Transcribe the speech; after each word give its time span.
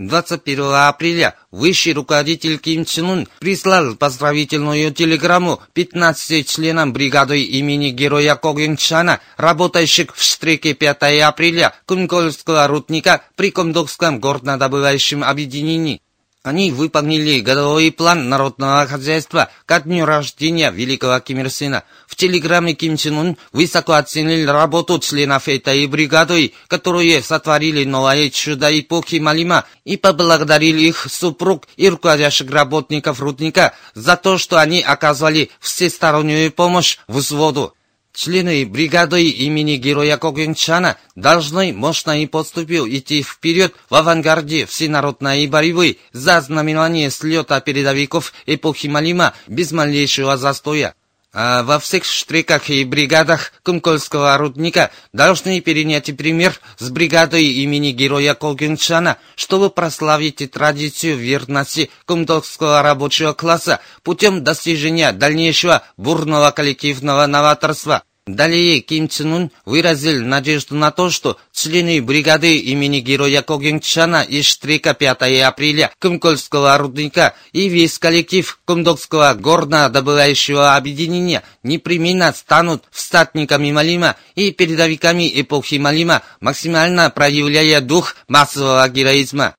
21 0.00 0.72
апреля 0.88 1.34
высший 1.50 1.92
руководитель 1.92 2.56
Ким 2.58 2.86
Чен 2.86 3.10
Ун 3.10 3.28
прислал 3.38 3.96
поздравительную 3.96 4.94
телеграмму 4.94 5.60
15 5.74 6.48
членам 6.48 6.94
бригады 6.94 7.42
имени 7.42 7.90
Героя 7.90 8.34
Когенчана, 8.34 9.20
работающих 9.36 10.16
в 10.16 10.22
штреке 10.22 10.72
5 10.72 11.20
апреля 11.22 11.74
Кумкольского 11.84 12.66
рудника 12.66 13.22
при 13.36 13.50
Комдокском 13.50 14.20
горнодобывающем 14.20 15.22
объединении. 15.22 16.00
Они 16.42 16.72
выполнили 16.72 17.40
годовой 17.40 17.92
план 17.92 18.30
народного 18.30 18.86
хозяйства 18.86 19.50
ко 19.66 19.78
дню 19.80 20.06
рождения 20.06 20.70
великого 20.70 21.20
Ким 21.20 21.40
Ир 21.40 21.50
Сена. 21.50 21.84
В 22.06 22.16
телеграмме 22.16 22.72
Ким 22.72 22.96
Чен 22.96 23.18
Ун 23.18 23.36
высоко 23.52 23.92
оценил 23.92 24.50
работу 24.50 24.98
членов 25.00 25.48
этой 25.48 25.86
бригады, 25.86 26.54
которые 26.66 27.22
сотворили 27.22 27.84
новое 27.84 28.30
чудо 28.30 28.68
эпохи 28.80 29.16
Малима, 29.16 29.66
и 29.84 29.98
поблагодарил 29.98 30.78
их 30.78 31.08
супруг 31.10 31.68
и 31.76 31.90
руководящих 31.90 32.50
работников 32.50 33.20
рудника 33.20 33.74
за 33.92 34.16
то, 34.16 34.38
что 34.38 34.58
они 34.58 34.80
оказывали 34.80 35.50
всестороннюю 35.60 36.52
помощь 36.52 36.96
взводу. 37.06 37.74
Члены 38.12 38.66
бригады 38.66 39.28
имени 39.28 39.76
Героя 39.76 40.16
Когенчана 40.16 40.96
должны 41.14 41.72
мощно 41.72 42.22
и 42.22 42.26
поступил 42.26 42.86
идти 42.86 43.22
вперед 43.22 43.74
в 43.88 43.94
авангарде 43.94 44.66
всенародной 44.66 45.46
борьбы 45.46 45.98
за 46.12 46.40
знаменование 46.40 47.10
слета 47.10 47.60
передовиков 47.60 48.32
эпохи 48.46 48.88
Малима 48.88 49.34
без 49.46 49.70
малейшего 49.72 50.36
застоя 50.36 50.94
а 51.32 51.62
во 51.62 51.78
всех 51.78 52.04
штриках 52.04 52.70
и 52.70 52.84
бригадах 52.84 53.52
Кумкольского 53.62 54.36
рудника 54.36 54.90
должны 55.12 55.60
перенять 55.60 56.16
пример 56.16 56.58
с 56.78 56.90
бригадой 56.90 57.44
имени 57.44 57.92
героя 57.92 58.34
Колгюнчана, 58.34 59.16
чтобы 59.36 59.70
прославить 59.70 60.50
традицию 60.50 61.16
верности 61.16 61.90
кумдокского 62.04 62.82
рабочего 62.82 63.32
класса 63.32 63.80
путем 64.02 64.42
достижения 64.42 65.12
дальнейшего 65.12 65.82
бурного 65.96 66.50
коллективного 66.50 67.26
новаторства. 67.26 68.02
Далее 68.36 68.80
Ким 68.80 69.08
Чен 69.08 69.32
Ун 69.32 69.50
выразил 69.64 70.24
надежду 70.24 70.74
на 70.74 70.90
то, 70.90 71.10
что 71.10 71.36
члены 71.52 72.00
бригады 72.02 72.56
имени 72.56 73.00
героя 73.00 73.42
Когенчана 73.42 74.22
из 74.22 74.46
штрика 74.46 74.94
5 74.94 75.42
апреля 75.42 75.90
Кумкольского 75.98 76.76
рудника 76.78 77.34
и 77.52 77.68
весь 77.68 77.98
коллектив 77.98 78.58
Кумдокского 78.64 79.34
горно-добывающего 79.34 80.76
объединения 80.76 81.42
непременно 81.62 82.32
станут 82.32 82.84
встатниками 82.90 83.72
Малима 83.72 84.16
и 84.34 84.52
передовиками 84.52 85.30
эпохи 85.40 85.76
Малима, 85.76 86.22
максимально 86.40 87.10
проявляя 87.10 87.80
дух 87.80 88.16
массового 88.28 88.88
героизма. 88.88 89.54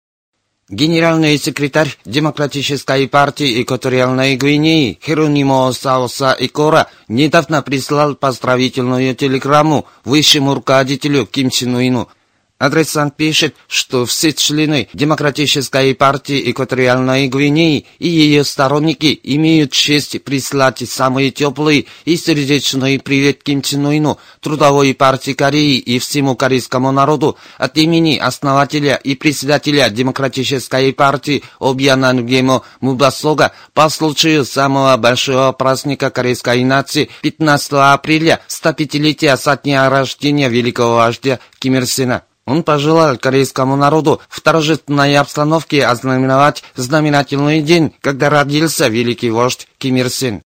Генеральный 0.72 1.38
секретарь 1.38 1.98
Демократической 2.06 3.06
партии 3.10 3.62
Экваториальной 3.62 4.38
Гвинеи 4.38 4.98
Херонимо 5.06 5.70
Саоса 5.74 6.34
Икора 6.40 6.88
недавно 7.10 7.62
прислал 7.62 8.16
поздравительную 8.16 9.14
телеграмму 9.14 9.86
высшему 10.06 10.56
руководителю 10.56 11.26
Ким 11.26 11.50
Чен 11.50 11.76
Уину– 11.76 12.08
Адресант 12.62 13.16
пишет, 13.16 13.56
что 13.68 14.06
все 14.06 14.34
члены 14.34 14.88
Демократической 14.94 15.96
партии 15.96 16.52
Экваториальной 16.52 17.28
Гвинеи 17.28 17.88
и 17.98 18.08
ее 18.08 18.44
сторонники 18.44 19.20
имеют 19.24 19.72
честь 19.72 20.24
прислать 20.24 20.88
самые 20.88 21.32
теплые 21.32 21.86
и 22.06 22.16
сердечные 22.16 23.00
привет 23.00 23.42
Ким 23.42 23.64
Чен 23.64 23.88
Ыну, 23.88 24.20
Трудовой 24.42 24.94
партии 24.94 25.32
Кореи 25.32 25.78
и 25.78 25.98
всему 25.98 26.36
корейскому 26.36 26.92
народу 26.92 27.36
от 27.58 27.80
имени 27.80 28.18
основателя 28.18 28.94
и 28.94 29.16
председателя 29.16 29.90
Демократической 29.90 30.94
партии 30.94 31.42
Обьяна 31.60 32.14
Нгемо 32.14 32.62
Мубасога 32.80 33.54
по 33.74 33.90
случаю 33.90 34.46
самого 34.46 34.96
большого 34.98 35.52
праздника 35.52 36.12
корейской 36.12 36.64
нации 36.64 37.10
15 37.24 37.72
апреля 37.74 38.40
105-летия 38.48 39.36
со 39.36 39.58
дня 39.58 39.90
рождения 39.90 40.48
великого 40.48 40.98
вождя 40.98 41.40
Ким 41.58 41.74
Ир 41.74 41.88
Сена. 41.88 42.22
Он 42.52 42.64
пожелал 42.64 43.18
корейскому 43.18 43.78
народу 43.78 44.20
в 44.28 44.42
торжественной 44.42 45.16
обстановке 45.16 45.86
ознаменовать 45.86 46.64
знаменательный 46.76 47.62
день, 47.62 47.96
когда 48.02 48.30
родился 48.30 48.90
великий 48.90 49.30
вождь 49.30 49.70
Ким 49.78 49.96
Ир 49.96 50.10
Сен. 50.10 50.42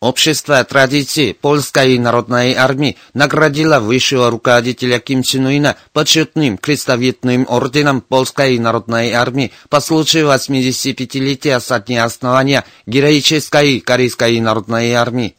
Общество 0.00 0.62
традиций 0.62 1.34
Польской 1.34 1.98
народной 1.98 2.54
армии 2.54 2.96
наградило 3.12 3.80
высшего 3.80 4.30
руководителя 4.30 5.00
Ким 5.00 5.24
Чен 5.24 5.46
Уина 5.46 5.76
почетным 5.92 6.58
крестовидным 6.58 7.44
орденом 7.48 8.02
Польской 8.02 8.56
народной 8.60 9.10
армии 9.10 9.50
по 9.68 9.80
случаю 9.80 10.28
85-летия 10.28 11.58
со 11.58 11.80
дня 11.80 12.04
основания 12.04 12.64
героической 12.86 13.80
Корейской 13.80 14.38
народной 14.38 14.92
армии. 14.92 15.34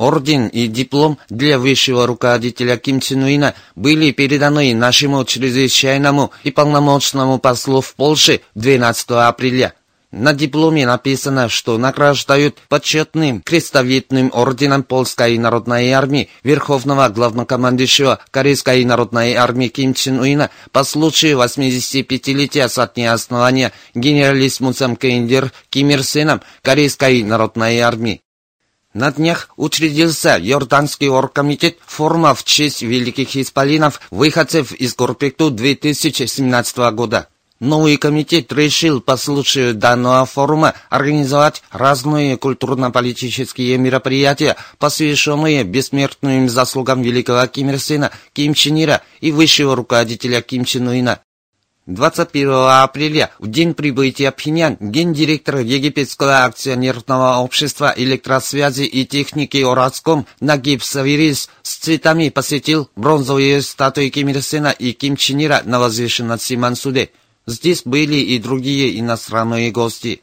Орден 0.00 0.46
и 0.46 0.66
диплом 0.66 1.18
для 1.28 1.58
высшего 1.58 2.06
руководителя 2.06 2.78
Ким 2.78 3.00
Чен 3.00 3.22
Уина 3.22 3.54
были 3.76 4.12
переданы 4.12 4.74
нашему 4.74 5.26
чрезвычайному 5.26 6.30
и 6.42 6.50
полномочному 6.50 7.38
послу 7.38 7.82
в 7.82 7.94
Польше 7.96 8.40
12 8.54 9.10
апреля. 9.10 9.74
На 10.10 10.32
дипломе 10.32 10.86
написано, 10.86 11.50
что 11.50 11.76
награждают 11.76 12.56
почетным 12.70 13.42
крестовидным 13.42 14.30
орденом 14.32 14.84
Польской 14.84 15.36
народной 15.36 15.90
армии 15.90 16.30
Верховного 16.44 17.10
главнокомандующего 17.10 18.20
Корейской 18.30 18.82
народной 18.86 19.34
армии 19.34 19.68
Ким 19.68 19.92
Чен 19.92 20.18
Уина 20.18 20.48
по 20.72 20.82
случаю 20.82 21.38
85-летия 21.38 22.68
со 22.68 22.86
дня 22.86 23.12
основания 23.12 23.70
генералиссимусом 23.94 24.96
Кендер 24.96 25.52
Ким 25.68 25.90
Ир 25.90 26.02
Сеном 26.02 26.40
Корейской 26.62 27.22
народной 27.22 27.80
армии. 27.80 28.22
На 28.92 29.12
днях 29.12 29.50
учредился 29.56 30.36
Йорданский 30.36 31.08
оргкомитет 31.08 31.78
форума 31.86 32.34
в 32.34 32.42
честь 32.42 32.82
великих 32.82 33.36
исполинов, 33.36 34.00
выходцев 34.10 34.72
из 34.72 34.96
Горпекту 34.96 35.52
2017 35.52 36.76
года. 36.92 37.28
Новый 37.60 37.98
комитет 37.98 38.52
решил 38.52 39.00
по 39.00 39.16
случаю 39.16 39.74
данного 39.74 40.26
форума 40.26 40.74
организовать 40.88 41.62
разные 41.70 42.36
культурно-политические 42.36 43.78
мероприятия, 43.78 44.56
посвященные 44.78 45.62
бессмертным 45.62 46.48
заслугам 46.48 47.02
великого 47.02 47.46
Ким 47.46 47.70
Ир 47.70 47.78
Сена, 47.78 48.10
Ким 48.32 48.54
Чен 48.54 48.82
Ира 48.82 49.02
и 49.20 49.30
высшего 49.30 49.76
руководителя 49.76 50.40
Ким 50.40 50.64
Чен 50.64 50.88
Уина. 50.88 51.20
21 51.86 52.50
апреля, 52.50 53.30
в 53.38 53.48
день 53.48 53.74
прибытия 53.74 54.30
Пхеньян, 54.30 54.76
гендиректор 54.80 55.58
Египетского 55.58 56.44
акционерного 56.44 57.38
общества 57.38 57.92
электросвязи 57.96 58.82
и 58.82 59.04
техники 59.06 59.58
Орацком 59.58 60.26
Нагиб 60.40 60.82
Савирис 60.82 61.48
с 61.62 61.76
цветами 61.76 62.28
посетил 62.28 62.90
бронзовые 62.96 63.62
статуи 63.62 64.08
Ким 64.10 64.28
Ир 64.28 64.42
Сена 64.42 64.68
и 64.68 64.92
Ким 64.92 65.16
Чен 65.16 65.42
Ира 65.42 65.62
на 65.64 65.80
возвышенности 65.80 66.54
Мансуде. 66.54 67.10
Здесь 67.46 67.82
были 67.84 68.16
и 68.16 68.38
другие 68.38 68.98
иностранные 69.00 69.70
гости. 69.70 70.20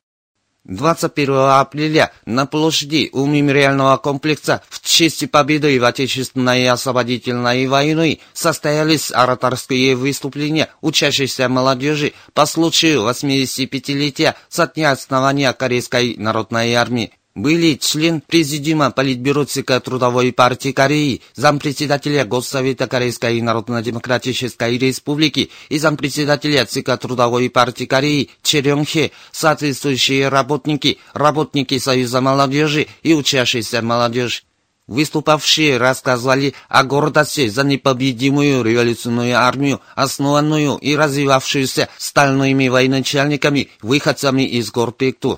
21 0.68 1.34
апреля 1.60 2.12
на 2.26 2.46
площади 2.46 3.10
у 3.14 3.26
мемориального 3.26 3.98
комплекса 3.98 4.62
в 4.70 4.82
честь 4.82 5.30
победы 5.32 5.80
в 5.80 5.86
Отечественной 5.86 6.68
освободительной 6.70 7.68
войны 7.68 8.20
состоялись 8.34 9.12
ораторские 9.12 9.96
выступления 9.96 10.70
учащейся 10.82 11.50
молодежи 11.50 12.14
по 12.34 12.46
случаю 12.46 13.10
85-летия 13.10 14.36
со 14.50 14.68
дня 14.68 14.92
основания 14.92 15.54
Корейской 15.54 16.16
народной 16.18 16.74
армии 16.74 17.14
были 17.38 17.76
член 17.76 18.22
Президиума 18.22 18.90
Политбюро 18.90 19.46
ЦК 19.46 19.80
Трудовой 19.80 20.34
партии 20.34 20.72
Кореи, 20.72 21.22
зампредседателя 21.36 22.26
Госсовета 22.26 22.88
Корейской 22.88 23.40
Народно-Демократической 23.42 24.78
Республики 24.78 25.52
и 25.70 25.78
зампредседателя 25.78 26.66
ЦК 26.66 26.98
Трудовой 27.00 27.52
партии 27.52 27.86
Кореи 27.86 28.32
Черемхе, 28.42 29.12
соответствующие 29.32 30.30
работники, 30.30 30.98
работники 31.14 31.78
Союза 31.78 32.22
молодежи 32.22 32.88
и 33.04 33.14
учащиеся 33.14 33.84
молодежь. 33.84 34.44
Выступавшие 34.88 35.78
рассказали 35.78 36.56
о 36.70 36.84
гордости 36.84 37.50
за 37.50 37.64
непобедимую 37.64 38.64
революционную 38.64 39.38
армию, 39.38 39.82
основанную 39.96 40.78
и 40.78 40.96
развивавшуюся 40.96 41.90
стальными 41.98 42.68
военачальниками, 42.68 43.70
выходцами 43.82 44.44
из 44.44 44.72
Горпекту. 44.72 45.38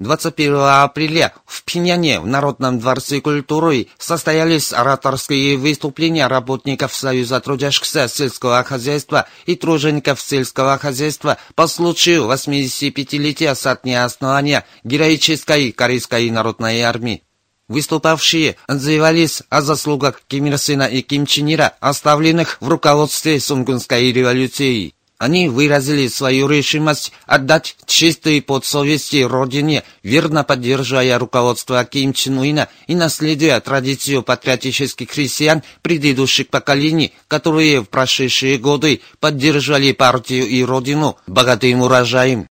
21 0.00 0.56
апреля 0.56 1.34
в 1.44 1.62
Пиняне 1.62 2.20
в 2.20 2.26
Народном 2.26 2.80
дворце 2.80 3.20
культуры 3.20 3.88
состоялись 3.98 4.72
ораторские 4.72 5.58
выступления 5.58 6.26
работников 6.26 6.94
Союза 6.94 7.38
трудящихся 7.40 8.08
сельского 8.08 8.64
хозяйства 8.64 9.26
и 9.44 9.56
тружеников 9.56 10.22
сельского 10.22 10.78
хозяйства 10.78 11.36
по 11.54 11.66
случаю 11.66 12.24
85-летия 12.32 13.54
со 13.54 13.78
дня 13.82 14.06
основания 14.06 14.64
героической 14.84 15.70
Корейской 15.70 16.30
народной 16.30 16.80
армии. 16.80 17.22
Выступавшие 17.68 18.56
отзывались 18.66 19.42
о 19.50 19.60
заслугах 19.60 20.22
Ким 20.26 20.46
Ир 20.46 20.56
Сена 20.56 20.84
и 20.84 21.02
Ким 21.02 21.26
Чен 21.26 21.52
Ира, 21.52 21.74
оставленных 21.78 22.56
в 22.60 22.68
руководстве 22.68 23.38
Сунгунской 23.38 24.10
революции. 24.12 24.94
Они 25.20 25.50
выразили 25.50 26.08
свою 26.08 26.48
решимость 26.48 27.12
отдать 27.26 27.76
чистые 27.84 28.40
под 28.40 28.64
совести 28.64 29.22
Родине, 29.22 29.84
верно 30.02 30.44
поддерживая 30.44 31.18
руководство 31.18 31.84
Ким 31.84 32.14
Чен 32.14 32.38
Уина 32.38 32.68
и 32.86 32.94
наследуя 32.94 33.60
традицию 33.60 34.22
патриотических 34.22 35.10
христиан 35.10 35.62
предыдущих 35.82 36.48
поколений, 36.48 37.12
которые 37.28 37.82
в 37.82 37.90
прошедшие 37.90 38.56
годы 38.56 39.02
поддерживали 39.18 39.92
партию 39.92 40.46
и 40.46 40.64
Родину 40.64 41.18
богатым 41.26 41.82
урожаем. 41.82 42.46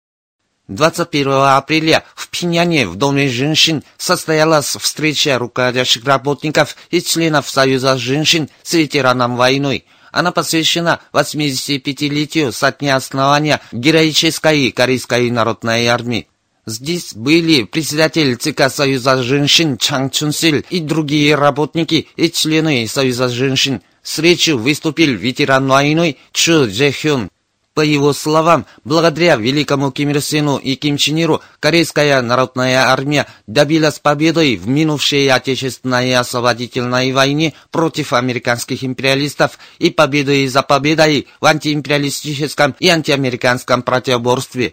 21 0.67 1.29
апреля 1.31 2.03
в 2.17 2.27
Пиняне 2.31 2.89
в 2.89 2.97
Доме 2.97 3.29
женщин 3.29 3.85
состоялась 3.97 4.77
встреча 4.77 5.39
руководящих 5.39 6.05
работников 6.05 6.75
и 6.91 7.01
членов 7.01 7.49
Союза 7.49 7.97
женщин 7.97 8.49
с 8.65 8.75
ветераном 8.75 9.37
войны– 9.37 9.85
она 10.17 10.33
посвящена 10.33 11.01
85-летию 11.13 12.51
со 12.51 12.73
дня 12.73 12.97
основания 12.97 13.61
героической 13.71 14.73
Корейской 14.73 15.31
народной 15.31 15.87
армии. 15.87 16.27
Здесь 16.65 17.13
были 17.15 17.65
председатель 17.65 18.37
ЦК 18.37 18.71
Союза 18.71 19.23
женщин 19.23 19.77
Чан 19.77 20.09
Чунсиль 20.09 20.65
и 20.71 20.81
другие 20.81 21.35
работники 21.35 22.09
и 22.17 22.31
члены 22.31 22.89
Союза 22.89 23.29
женщин. 23.29 23.83
С 24.03 24.19
речью 24.19 24.57
выступил 24.59 25.13
ветеран 25.13 25.69
войны 25.69 26.17
Чу 26.33 26.67
Джехюн. 26.67 27.29
По 27.77 27.83
его 27.83 28.15
словам, 28.15 28.65
благодаря 28.85 29.37
великому 29.37 29.93
Ким 29.93 30.09
Ир 30.09 30.23
Сену 30.23 30.57
и 30.57 30.77
Ким 30.77 30.97
Чен 30.97 31.19
Иру, 31.19 31.43
Корейская 31.61 32.23
народная 32.23 32.87
армия 32.87 33.27
добилась 33.47 33.99
победы 33.99 34.57
в 34.57 34.67
минувшей 34.67 35.29
Отечественной 35.29 36.15
освободительной 36.15 37.13
войне 37.13 37.53
против 37.71 38.15
американских 38.15 38.83
империалистов 38.83 39.59
и 39.79 39.91
победы 39.91 40.49
за 40.49 40.63
победой 40.63 41.27
в 41.39 41.45
антиимпериалистическом 41.45 42.75
и 42.81 42.89
антиамериканском 42.89 43.83
противоборстве. 43.83 44.73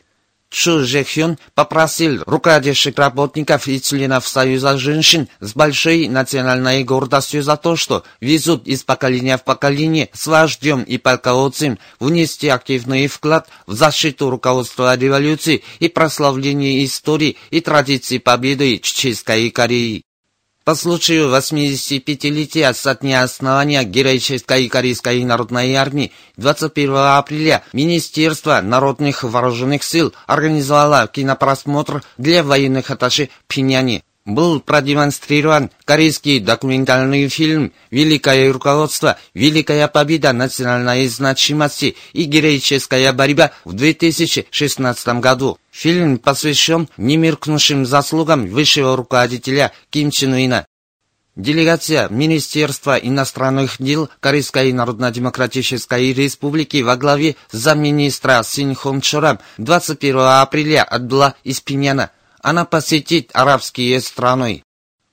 Чу 0.54 0.84
Жехюн 0.84 1.40
попросил 1.56 2.22
руководящих 2.28 2.96
работников 2.98 3.68
и 3.68 3.82
членов 3.82 4.28
Союза 4.28 4.78
женщин 4.78 5.28
с 5.40 5.54
большой 5.54 6.08
национальной 6.08 6.84
гордостью 6.84 7.42
за 7.42 7.58
то, 7.58 7.76
что 7.76 8.04
везут 8.22 8.68
из 8.68 8.84
поколения 8.84 9.38
в 9.38 9.44
поколение 9.44 10.10
с 10.14 10.28
вождем 10.28 10.84
и 10.84 11.00
полководцем 11.00 11.80
внести 12.00 12.50
активный 12.50 13.08
вклад 13.08 13.50
в 13.66 13.74
защиту 13.74 14.30
руководства 14.30 14.96
революции 14.96 15.64
и 15.80 15.90
прославление 15.90 16.86
истории 16.86 17.36
и 17.50 17.60
традиций 17.60 18.20
победы 18.20 18.78
Чеченской 18.78 19.50
Кореи. 19.50 20.04
По 20.64 20.76
случаю 20.76 21.28
85-летия 21.28 22.74
со 22.74 22.96
дня 22.96 23.24
основания 23.24 23.84
героической 23.84 24.70
Корейской 24.70 25.22
народной 25.26 25.74
армии 25.74 26.14
21 26.38 26.96
апреля 26.96 27.64
Министерство 27.74 28.62
народных 28.62 29.24
вооруженных 29.24 29.84
сил 29.84 30.14
организовало 30.26 31.08
кинопросмотр 31.08 32.02
для 32.18 32.44
военных 32.44 32.90
атташе 32.92 33.30
Пиняне 33.48 34.04
был 34.26 34.62
продемонстрирован 34.62 35.70
корейский 35.86 36.40
документальный 36.40 37.28
фильм 37.28 37.74
«Великое 37.92 38.52
руководство. 38.52 39.18
Великая 39.34 39.88
победа 39.88 40.32
национальной 40.32 41.08
значимости 41.08 41.96
и 42.14 42.24
героическая 42.24 43.12
борьба» 43.12 43.52
в 43.66 43.74
2016 43.74 45.20
году. 45.20 45.58
Фильм 45.72 46.18
посвящен 46.18 46.88
немеркнувшим 46.98 47.86
заслугам 47.86 48.48
высшего 48.48 48.96
руководителя 48.96 49.72
Ким 49.90 50.12
Чен 50.12 50.34
Уина. 50.34 50.66
Делегация 51.36 52.10
Министерства 52.10 52.96
иностранных 52.96 53.78
дел 53.80 54.08
Корейской 54.20 54.72
Народно-Демократической 54.72 56.14
Республики 56.14 56.84
во 56.84 56.96
главе 56.96 57.36
замминистра 57.52 58.44
Син 58.46 58.76
Хон 58.76 59.02
Чорам 59.02 59.40
21 59.58 60.20
апреля 60.20 60.84
отбыла 60.84 61.36
из 61.44 61.60
Пиняна– 61.60 62.12
она 62.44 62.66
посетит 62.66 63.32
арабские 63.34 64.00
страны. 64.02 64.64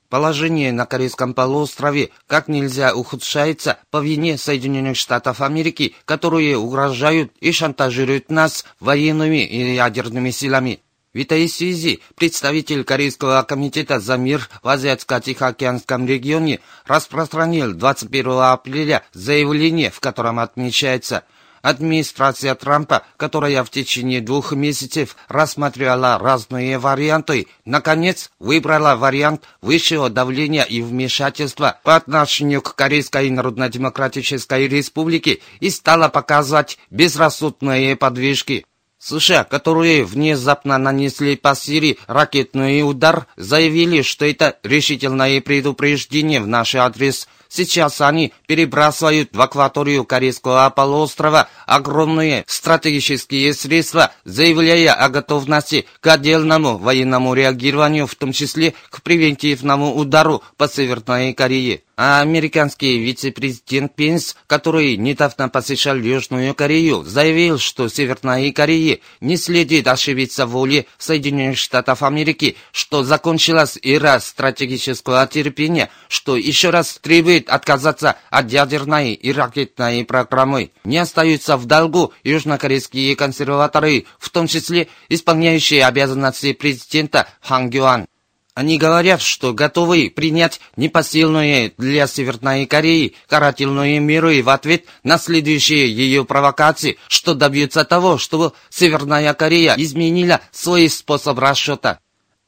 Положение 0.09 0.73
на 0.73 0.85
Корейском 0.85 1.33
полуострове 1.33 2.09
как 2.27 2.49
нельзя 2.49 2.93
ухудшается 2.93 3.79
по 3.89 4.01
вине 4.01 4.37
Соединенных 4.37 4.97
Штатов 4.97 5.39
Америки, 5.39 5.95
которые 6.03 6.57
угрожают 6.57 7.31
и 7.39 7.53
шантажируют 7.53 8.29
нас 8.29 8.65
военными 8.81 9.45
и 9.45 9.75
ядерными 9.75 10.31
силами. 10.31 10.81
В 11.13 11.17
этой 11.17 11.47
связи 11.47 12.01
представитель 12.15 12.83
Корейского 12.83 13.41
комитета 13.43 14.01
за 14.01 14.17
мир 14.17 14.49
в 14.61 14.67
Азиатско-Тихоокеанском 14.67 16.05
регионе 16.05 16.59
распространил 16.85 17.73
21 17.73 18.29
апреля 18.31 19.03
заявление, 19.13 19.89
в 19.89 20.01
котором 20.01 20.39
отмечается– 20.39 21.23
Администрация 21.61 22.55
Трампа, 22.55 23.03
которая 23.17 23.63
в 23.63 23.69
течение 23.69 24.21
двух 24.21 24.53
месяцев 24.53 25.15
рассматривала 25.27 26.17
разные 26.17 26.79
варианты, 26.79 27.47
наконец 27.65 28.31
выбрала 28.39 28.95
вариант 28.95 29.43
высшего 29.61 30.09
давления 30.09 30.63
и 30.63 30.81
вмешательства 30.81 31.79
по 31.83 31.95
отношению 31.95 32.61
к 32.61 32.75
Корейской 32.75 33.29
Народно-Демократической 33.29 34.67
Республике 34.67 35.39
и 35.59 35.69
стала 35.69 36.09
показывать 36.09 36.79
безрассудные 36.89 37.95
подвижки. 37.95 38.65
США, 38.97 39.43
которые 39.43 40.05
внезапно 40.05 40.77
нанесли 40.77 41.35
по 41.35 41.55
Сирии 41.55 41.97
ракетный 42.05 42.87
удар, 42.87 43.25
заявили, 43.35 44.03
что 44.03 44.25
это 44.25 44.57
решительное 44.61 45.41
предупреждение 45.41 46.39
в 46.39 46.47
наш 46.47 46.75
адрес– 46.75 47.27
Сейчас 47.53 47.99
они 47.99 48.31
перебрасывают 48.47 49.35
в 49.35 49.41
акваторию 49.41 50.05
Корейского 50.05 50.69
полуострова 50.73 51.49
огромные 51.65 52.45
стратегические 52.47 53.53
средства, 53.53 54.13
заявляя 54.23 54.93
о 54.93 55.09
готовности 55.09 55.85
к 55.99 56.07
отдельному 56.07 56.77
военному 56.77 57.33
реагированию, 57.33 58.07
в 58.07 58.15
том 58.15 58.31
числе 58.31 58.73
к 58.89 59.01
превентивному 59.01 59.93
удару 59.95 60.41
по 60.55 60.69
Северной 60.69 61.33
Корее. 61.33 61.81
А 62.03 62.21
американский 62.21 62.97
вице-президент 62.97 63.93
Пенс, 63.95 64.35
который 64.47 64.97
недавно 64.97 65.49
посещал 65.49 65.95
Южную 65.97 66.55
Корею, 66.55 67.03
заявил, 67.03 67.59
что 67.59 67.89
Северной 67.89 68.51
Корее 68.53 69.01
не 69.19 69.37
следует 69.37 69.87
ошибиться 69.87 70.47
воле 70.47 70.87
Соединенных 70.97 71.59
Штатов 71.59 72.01
Америки, 72.01 72.55
что 72.71 73.03
закончилась 73.03 73.77
эра 73.83 74.19
стратегического 74.19 75.27
терпения, 75.27 75.91
что 76.07 76.37
еще 76.37 76.71
раз 76.71 76.97
требует 76.99 77.40
отказаться 77.49 78.15
от 78.29 78.51
ядерной 78.51 79.13
и 79.13 79.31
ракетной 79.31 80.03
программы. 80.05 80.71
Не 80.83 80.97
остаются 80.97 81.57
в 81.57 81.65
долгу 81.65 82.13
южнокорейские 82.23 83.15
консерваторы, 83.15 84.05
в 84.19 84.29
том 84.29 84.47
числе 84.47 84.87
исполняющие 85.09 85.85
обязанности 85.85 86.53
президента 86.53 87.27
Хан 87.41 87.69
Гюан. 87.69 88.07
Они 88.53 88.77
говорят, 88.77 89.21
что 89.21 89.53
готовы 89.53 90.09
принять 90.09 90.59
непосильные 90.75 91.73
для 91.77 92.05
Северной 92.05 92.65
Кореи 92.65 93.15
карательные 93.27 93.99
меры 93.99 94.43
в 94.43 94.49
ответ 94.49 94.85
на 95.03 95.17
следующие 95.17 95.89
ее 95.89 96.25
провокации, 96.25 96.97
что 97.07 97.33
добьются 97.33 97.85
того, 97.85 98.17
чтобы 98.17 98.51
Северная 98.69 99.33
Корея 99.33 99.75
изменила 99.77 100.41
свой 100.51 100.89
способ 100.89 101.39
расчета. 101.39 101.99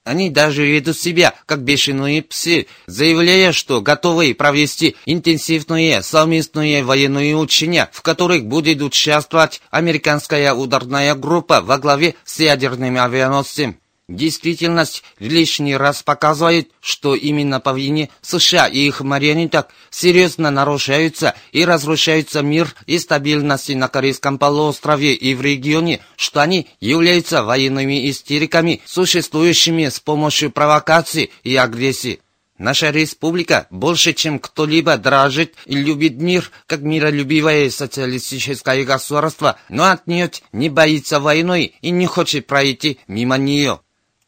Они 0.03 0.29
даже 0.29 0.65
ведут 0.65 0.97
себя 0.97 1.33
как 1.45 1.61
бешеные 1.61 2.23
псы, 2.23 2.67
заявляя, 2.87 3.53
что 3.53 3.81
готовы 3.81 4.33
провести 4.35 4.97
интенсивные 5.05 6.03
совместные 6.03 6.83
военные 6.83 7.37
учения, 7.37 7.89
в 7.93 8.01
которых 8.01 8.45
будет 8.45 8.81
участвовать 8.81 9.61
американская 9.71 10.53
ударная 10.53 11.15
группа 11.15 11.61
во 11.61 11.77
главе 11.77 12.15
с 12.25 12.39
ядерным 12.39 12.97
авианосцем. 12.97 13.77
Действительность 14.09 15.01
лишний 15.19 15.77
раз 15.77 16.03
показывает, 16.03 16.71
что 16.81 17.15
именно 17.15 17.61
по 17.61 17.73
вине 17.73 18.09
США 18.21 18.67
и 18.67 18.79
их 18.79 18.99
марионеток 18.99 19.69
серьезно 19.91 20.51
нарушаются 20.51 21.35
и 21.53 21.63
разрушаются 21.63 22.41
мир 22.41 22.75
и 22.85 22.99
стабильность 22.99 23.73
на 23.73 23.87
Корейском 23.87 24.37
полуострове 24.37 25.13
и 25.13 25.33
в 25.33 25.41
регионе, 25.41 26.01
что 26.17 26.41
они 26.41 26.67
являются 26.81 27.43
военными 27.43 28.09
истериками, 28.09 28.81
существующими 28.85 29.87
с 29.87 30.01
помощью 30.01 30.51
провокаций 30.51 31.31
и 31.43 31.55
агрессии. 31.55 32.19
Наша 32.57 32.89
республика 32.89 33.67
больше, 33.69 34.11
чем 34.11 34.37
кто-либо 34.37 34.97
дрожит 34.97 35.55
и 35.65 35.75
любит 35.75 36.21
мир, 36.21 36.51
как 36.67 36.81
миролюбивое 36.81 37.69
социалистическое 37.69 38.83
государство, 38.83 39.57
но 39.69 39.89
отнюдь 39.89 40.43
не 40.51 40.67
боится 40.67 41.21
войной 41.21 41.75
и 41.81 41.89
не 41.89 42.05
хочет 42.05 42.47
пройти 42.47 42.99
мимо 43.07 43.37
нее. 43.37 43.79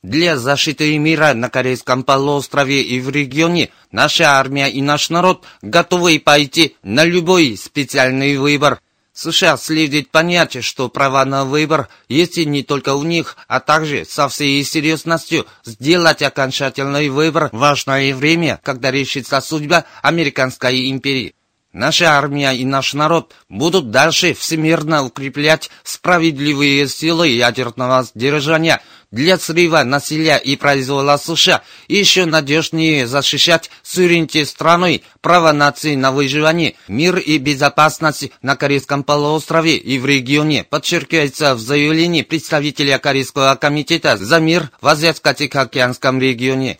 Для 0.05 0.37
защиты 0.37 0.95
мира 0.99 1.33
на 1.33 1.49
Корейском 1.49 2.03
полуострове 2.03 2.83
и 2.83 2.99
в 2.99 3.09
регионе 3.09 3.71
наша 3.91 4.37
армия 4.37 4.67
и 4.67 4.79
наш 4.79 5.09
народ 5.09 5.43
готовы 5.63 6.19
пойти 6.19 6.75
на 6.83 7.03
любой 7.03 7.57
специальный 7.57 8.37
выбор. 8.37 8.81
США 9.13 9.57
следует 9.57 10.11
понять, 10.11 10.63
что 10.63 10.89
права 10.89 11.25
на 11.25 11.43
выбор 11.43 11.89
есть 12.07 12.37
не 12.37 12.61
только 12.61 12.93
у 12.93 13.01
них, 13.01 13.35
а 13.47 13.59
также 13.59 14.05
со 14.05 14.29
всей 14.29 14.63
серьезностью 14.63 15.47
сделать 15.63 16.21
окончательный 16.21 17.09
выбор 17.09 17.49
в 17.51 17.57
важное 17.57 18.13
время, 18.13 18.59
когда 18.61 18.91
решится 18.91 19.41
судьба 19.41 19.85
Американской 20.03 20.87
империи. 20.91 21.33
Наша 21.75 22.17
армия 22.17 22.51
и 22.51 22.63
наш 22.63 22.93
народ 22.93 23.35
будут 23.49 23.91
дальше 23.91 24.33
всемирно 24.33 25.03
укреплять 25.03 25.69
справедливые 25.83 26.87
силы 26.87 27.27
ядерного 27.27 28.03
сдержания 28.03 28.81
для 29.15 29.39
срыва 29.39 29.83
насилия 29.83 30.35
и 30.35 30.57
произвола 30.57 31.17
США 31.17 31.63
еще 31.87 32.25
надежнее 32.25 33.07
защищать 33.07 33.71
суверенитет 33.81 34.49
страны, 34.49 35.01
право 35.21 35.53
нации 35.53 35.95
на 35.95 36.11
выживание, 36.11 36.75
мир 36.89 37.17
и 37.17 37.37
безопасность 37.37 38.31
на 38.41 38.57
Корейском 38.57 39.03
полуострове 39.03 39.77
и 39.77 39.97
в 39.99 40.05
регионе, 40.05 40.65
подчеркивается 40.65 41.55
в 41.55 41.59
заявлении 41.59 42.23
представителя 42.23 42.99
Корейского 42.99 43.55
комитета 43.55 44.17
за 44.17 44.39
мир 44.39 44.69
в 44.81 44.87
Азиатско-Тихоокеанском 44.87 46.19
регионе. 46.19 46.79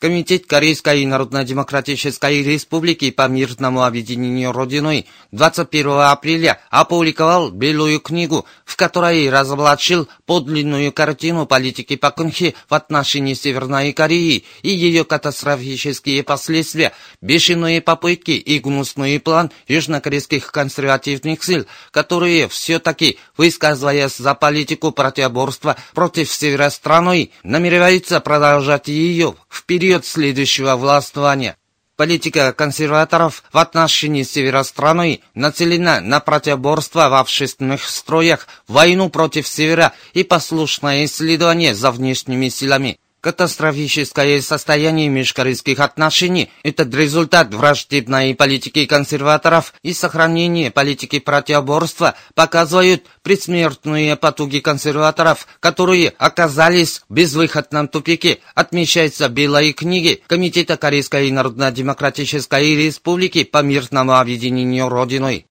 Комитет 0.00 0.46
Корейской 0.46 1.04
Народно-Демократической 1.04 2.42
Республики 2.42 3.10
по 3.10 3.28
мирному 3.28 3.84
объединению 3.84 4.50
Родиной 4.50 5.06
21 5.32 5.90
апреля 5.90 6.58
опубликовал 6.70 7.50
Белую 7.50 8.00
книгу, 8.00 8.46
в 8.64 8.76
которой 8.76 9.28
разоблачил 9.28 10.08
подлинную 10.24 10.90
картину 10.90 11.44
политики 11.44 11.96
Пакунхи 11.96 12.54
в 12.70 12.72
отношении 12.72 13.34
Северной 13.34 13.92
Кореи 13.92 14.44
и 14.62 14.70
ее 14.70 15.04
катастрофические 15.04 16.22
последствия, 16.22 16.92
бешеные 17.20 17.82
попытки 17.82 18.30
и 18.30 18.58
гнусный 18.58 19.20
план 19.20 19.50
южнокорейских 19.68 20.50
консервативных 20.50 21.44
сил, 21.44 21.66
которые 21.90 22.48
все-таки, 22.48 23.18
высказываясь 23.36 24.16
за 24.16 24.34
политику 24.34 24.92
противоборства 24.92 25.76
против 25.92 26.32
севера 26.32 26.70
страной, 26.70 27.32
намереваются 27.42 28.18
продолжать 28.20 28.88
ее 28.88 29.34
в 29.50 29.66
период 29.90 30.06
следующего 30.06 30.76
властвования. 30.76 31.56
Политика 31.96 32.52
консерваторов 32.52 33.42
в 33.52 33.58
отношении 33.58 34.22
севера 34.22 34.62
страны 34.62 35.20
нацелена 35.34 36.00
на 36.00 36.20
противоборство 36.20 37.08
в 37.08 37.14
общественных 37.14 37.82
строях, 37.82 38.46
войну 38.68 39.10
против 39.10 39.48
севера 39.48 39.92
и 40.12 40.22
послушное 40.22 41.06
исследование 41.06 41.74
за 41.74 41.90
внешними 41.90 42.50
силами. 42.50 43.00
Катастрофическое 43.20 44.40
состояние 44.40 45.10
межкорейских 45.10 45.80
отношений– 45.80 46.50
это 46.62 46.84
результат 46.84 47.52
враждебной 47.52 48.34
политики 48.34 48.86
консерваторов 48.86 49.74
и 49.82 49.92
сохранение 49.92 50.70
политики 50.70 51.18
противоборства 51.18 52.14
показывают 52.34 53.04
предсмертные 53.22 54.16
потуги 54.16 54.60
консерваторов, 54.60 55.46
которые 55.60 56.14
оказались 56.16 57.02
в 57.10 57.14
безвыходном 57.14 57.88
тупике, 57.88 58.38
отмечается 58.54 59.28
в 59.28 59.32
Белой 59.32 59.74
книге 59.74 60.20
Комитета 60.26 60.78
Корейской 60.78 61.30
Народно-Демократической 61.30 62.74
Республики 62.74 63.44
по 63.44 63.62
мирному 63.62 64.16
объединению 64.16 64.88
Родиной. 64.88 65.49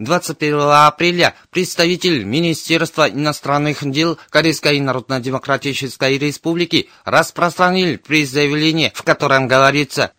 21 0.00 0.60
апреля 0.60 1.34
представитель 1.50 2.24
Министерства 2.24 3.06
иностранных 3.08 3.88
дел 3.90 4.18
Корейской 4.30 4.80
Народно-Демократической 4.80 6.16
Республики 6.16 6.88
распространил 7.04 7.98
пресс-заявление, 7.98 8.92
в 8.94 9.02
котором 9.02 9.46
говорится 9.46 10.12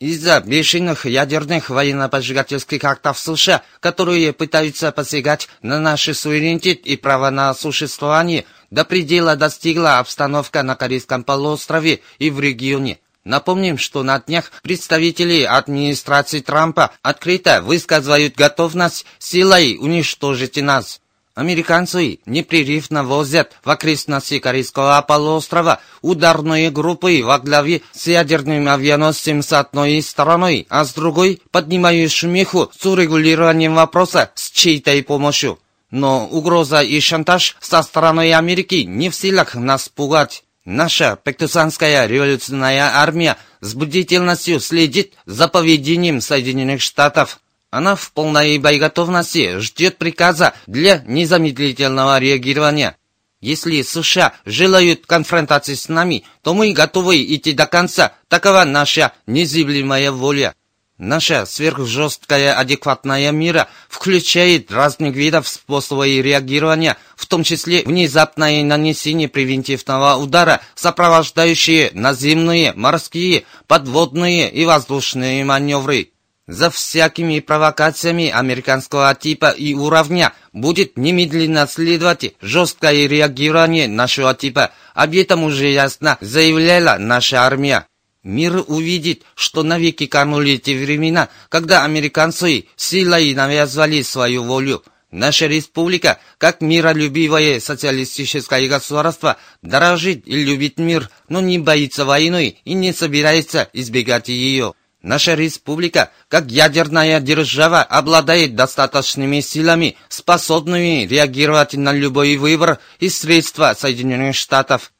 из-за 0.00 0.40
бешеных 0.40 1.06
ядерных 1.06 1.70
военно-поджигательских 1.70 2.82
актов 2.82 3.16
США, 3.16 3.62
которые 3.78 4.32
пытаются 4.32 4.90
посягать 4.90 5.48
на 5.62 5.78
наши 5.78 6.14
суверенитет 6.14 6.84
и 6.84 6.96
право 6.96 7.30
на 7.30 7.54
существование, 7.54 8.44
до 8.72 8.84
предела 8.84 9.36
достигла 9.36 10.00
обстановка 10.00 10.64
на 10.64 10.74
Корейском 10.74 11.22
полуострове 11.22 12.00
и 12.18 12.30
в 12.30 12.40
регионе. 12.40 12.98
Напомним, 13.24 13.78
что 13.78 14.02
на 14.02 14.20
днях 14.20 14.52
представители 14.62 15.42
администрации 15.42 16.40
Трампа 16.40 16.92
открыто 17.02 17.62
высказывают 17.62 18.36
готовность 18.36 19.06
силой 19.18 19.76
уничтожить 19.78 20.56
нас. 20.56 21.00
Американцы 21.38 22.18
непрерывно 22.26 23.04
возят 23.04 23.52
в 23.62 23.70
окрестности 23.70 24.40
Корейского 24.40 25.00
полуострова 25.06 25.80
ударные 26.02 26.72
группы 26.72 27.20
во 27.22 27.38
главе 27.38 27.82
с 27.92 28.08
ядерным 28.08 28.68
авианосцем 28.68 29.42
с 29.42 29.52
одной 29.52 30.02
стороны, 30.02 30.66
а 30.68 30.84
с 30.84 30.92
другой 30.94 31.40
поднимают 31.52 32.10
шумиху 32.10 32.72
с 32.76 32.84
урегулированием 32.84 33.76
вопроса 33.76 34.32
с 34.34 34.50
чьей-то 34.50 35.00
помощью. 35.04 35.60
Но 35.92 36.26
угроза 36.26 36.80
и 36.82 36.98
шантаж 36.98 37.56
со 37.60 37.82
стороны 37.82 38.34
Америки 38.34 38.82
не 38.82 39.08
в 39.08 39.14
силах 39.14 39.54
нас 39.54 39.88
пугать. 39.88 40.42
Наша 40.70 41.16
Пектусанская 41.16 42.06
революционная 42.06 42.90
армия 42.94 43.38
с 43.62 43.72
бдительностью 43.72 44.60
следит 44.60 45.14
за 45.24 45.48
поведением 45.48 46.20
Соединенных 46.20 46.82
Штатов. 46.82 47.40
Она 47.70 47.96
в 47.96 48.12
полной 48.12 48.58
боеготовности 48.58 49.60
ждет 49.60 49.96
приказа 49.96 50.52
для 50.66 51.02
незамедлительного 51.06 52.18
реагирования. 52.18 52.98
Если 53.40 53.80
США 53.80 54.34
желают 54.44 55.06
конфронтации 55.06 55.72
с 55.72 55.88
нами, 55.88 56.24
то 56.42 56.52
мы 56.52 56.74
готовы 56.74 57.24
идти 57.34 57.54
до 57.54 57.64
конца. 57.64 58.12
Такова 58.28 58.64
наша 58.64 59.12
незыблемая 59.26 60.12
воля. 60.12 60.54
Наша 60.98 61.46
сверхжесткая 61.46 62.58
адекватная 62.58 63.30
мира 63.30 63.68
включает 63.88 64.72
разных 64.72 65.14
видов 65.14 65.46
способов 65.46 66.06
реагирования, 66.06 66.96
в 67.14 67.26
том 67.26 67.44
числе 67.44 67.84
внезапное 67.84 68.64
нанесение 68.64 69.28
превентивного 69.28 70.16
удара, 70.16 70.60
сопровождающие 70.74 71.92
наземные, 71.94 72.72
морские, 72.74 73.44
подводные 73.68 74.50
и 74.50 74.64
воздушные 74.64 75.44
маневры. 75.44 76.10
За 76.48 76.68
всякими 76.68 77.38
провокациями 77.38 78.28
американского 78.30 79.14
типа 79.14 79.50
и 79.50 79.74
уровня 79.74 80.32
будет 80.52 80.96
немедленно 80.96 81.68
следовать 81.68 82.34
жесткое 82.40 83.06
реагирование 83.06 83.86
нашего 83.86 84.34
типа. 84.34 84.72
Об 84.94 85.14
этом 85.14 85.44
уже 85.44 85.68
ясно 85.68 86.18
заявляла 86.20 86.96
наша 86.98 87.42
армия. 87.42 87.86
Мир 88.28 88.62
увидит, 88.66 89.22
что 89.34 89.62
навеки 89.62 90.04
канули 90.04 90.58
те 90.58 90.76
времена, 90.76 91.30
когда 91.48 91.84
американцы 91.84 92.66
силой 92.76 93.32
навязывали 93.32 94.02
свою 94.02 94.44
волю. 94.44 94.84
Наша 95.10 95.46
республика, 95.46 96.20
как 96.36 96.60
миролюбивое 96.60 97.58
социалистическое 97.58 98.68
государство, 98.68 99.38
дорожит 99.62 100.28
и 100.28 100.44
любит 100.44 100.76
мир, 100.76 101.08
но 101.30 101.40
не 101.40 101.58
боится 101.58 102.04
войны 102.04 102.58
и 102.66 102.74
не 102.74 102.92
собирается 102.92 103.70
избегать 103.72 104.28
ее. 104.28 104.74
Наша 105.00 105.32
республика, 105.32 106.10
как 106.28 106.50
ядерная 106.50 107.20
держава, 107.20 107.82
обладает 107.82 108.54
достаточными 108.54 109.40
силами, 109.40 109.96
способными 110.10 111.06
реагировать 111.06 111.72
на 111.72 111.94
любой 111.94 112.36
выбор 112.36 112.78
и 113.00 113.08
средства 113.08 113.74
Соединенных 113.74 114.36
Штатов. 114.36 114.92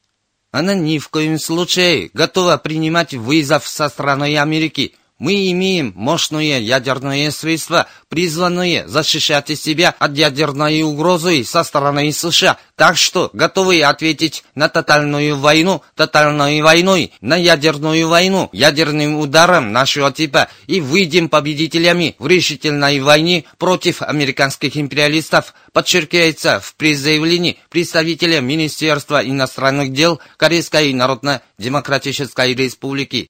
Она 0.51 0.75
ни 0.75 0.99
в 0.99 1.09
коем 1.09 1.39
случае 1.39 2.11
готова 2.15 2.57
принимать 2.57 3.13
вызов 3.15 3.69
со 3.69 3.89
стороны 3.89 4.39
Америки. 4.39 4.95
Мы 5.19 5.51
имеем 5.51 5.93
мощные 5.97 6.63
ядерные 6.63 7.33
средства, 7.33 7.89
призванные 8.09 8.87
защищать 8.87 9.49
себя 9.59 9.93
от 9.99 10.17
ядерной 10.17 10.83
угрозы 10.83 11.45
со 11.45 11.65
стороны 11.65 12.13
США, 12.13 12.57
так 12.77 12.97
что 12.97 13.29
готовы 13.33 13.83
ответить 13.83 14.45
на 14.55 14.69
тотальную 14.69 15.37
войну 15.37 15.83
тотальной 15.97 16.63
войной, 16.63 17.13
на 17.21 17.35
ядерную 17.35 18.07
войну 18.07 18.49
ядерным 18.53 19.17
ударом 19.17 19.73
нашего 19.73 20.13
типа 20.13 20.51
и 20.69 20.81
выйдем 20.81 21.29
победителями 21.29 22.15
в 22.21 22.29
решительной 22.29 23.01
войне 23.01 23.45
против 23.59 24.03
американских 24.03 24.77
империалистов, 24.77 25.53
подчеркивается 25.73 26.61
в 26.61 26.77
пресс-заявлении 26.77 27.59
представителя 27.71 28.41
Министерства 28.41 29.21
иностранных 29.25 29.93
дел 29.93 30.21
Корейской 30.37 30.93
Народно-Демократической 30.93 32.55
Республики. 32.55 33.29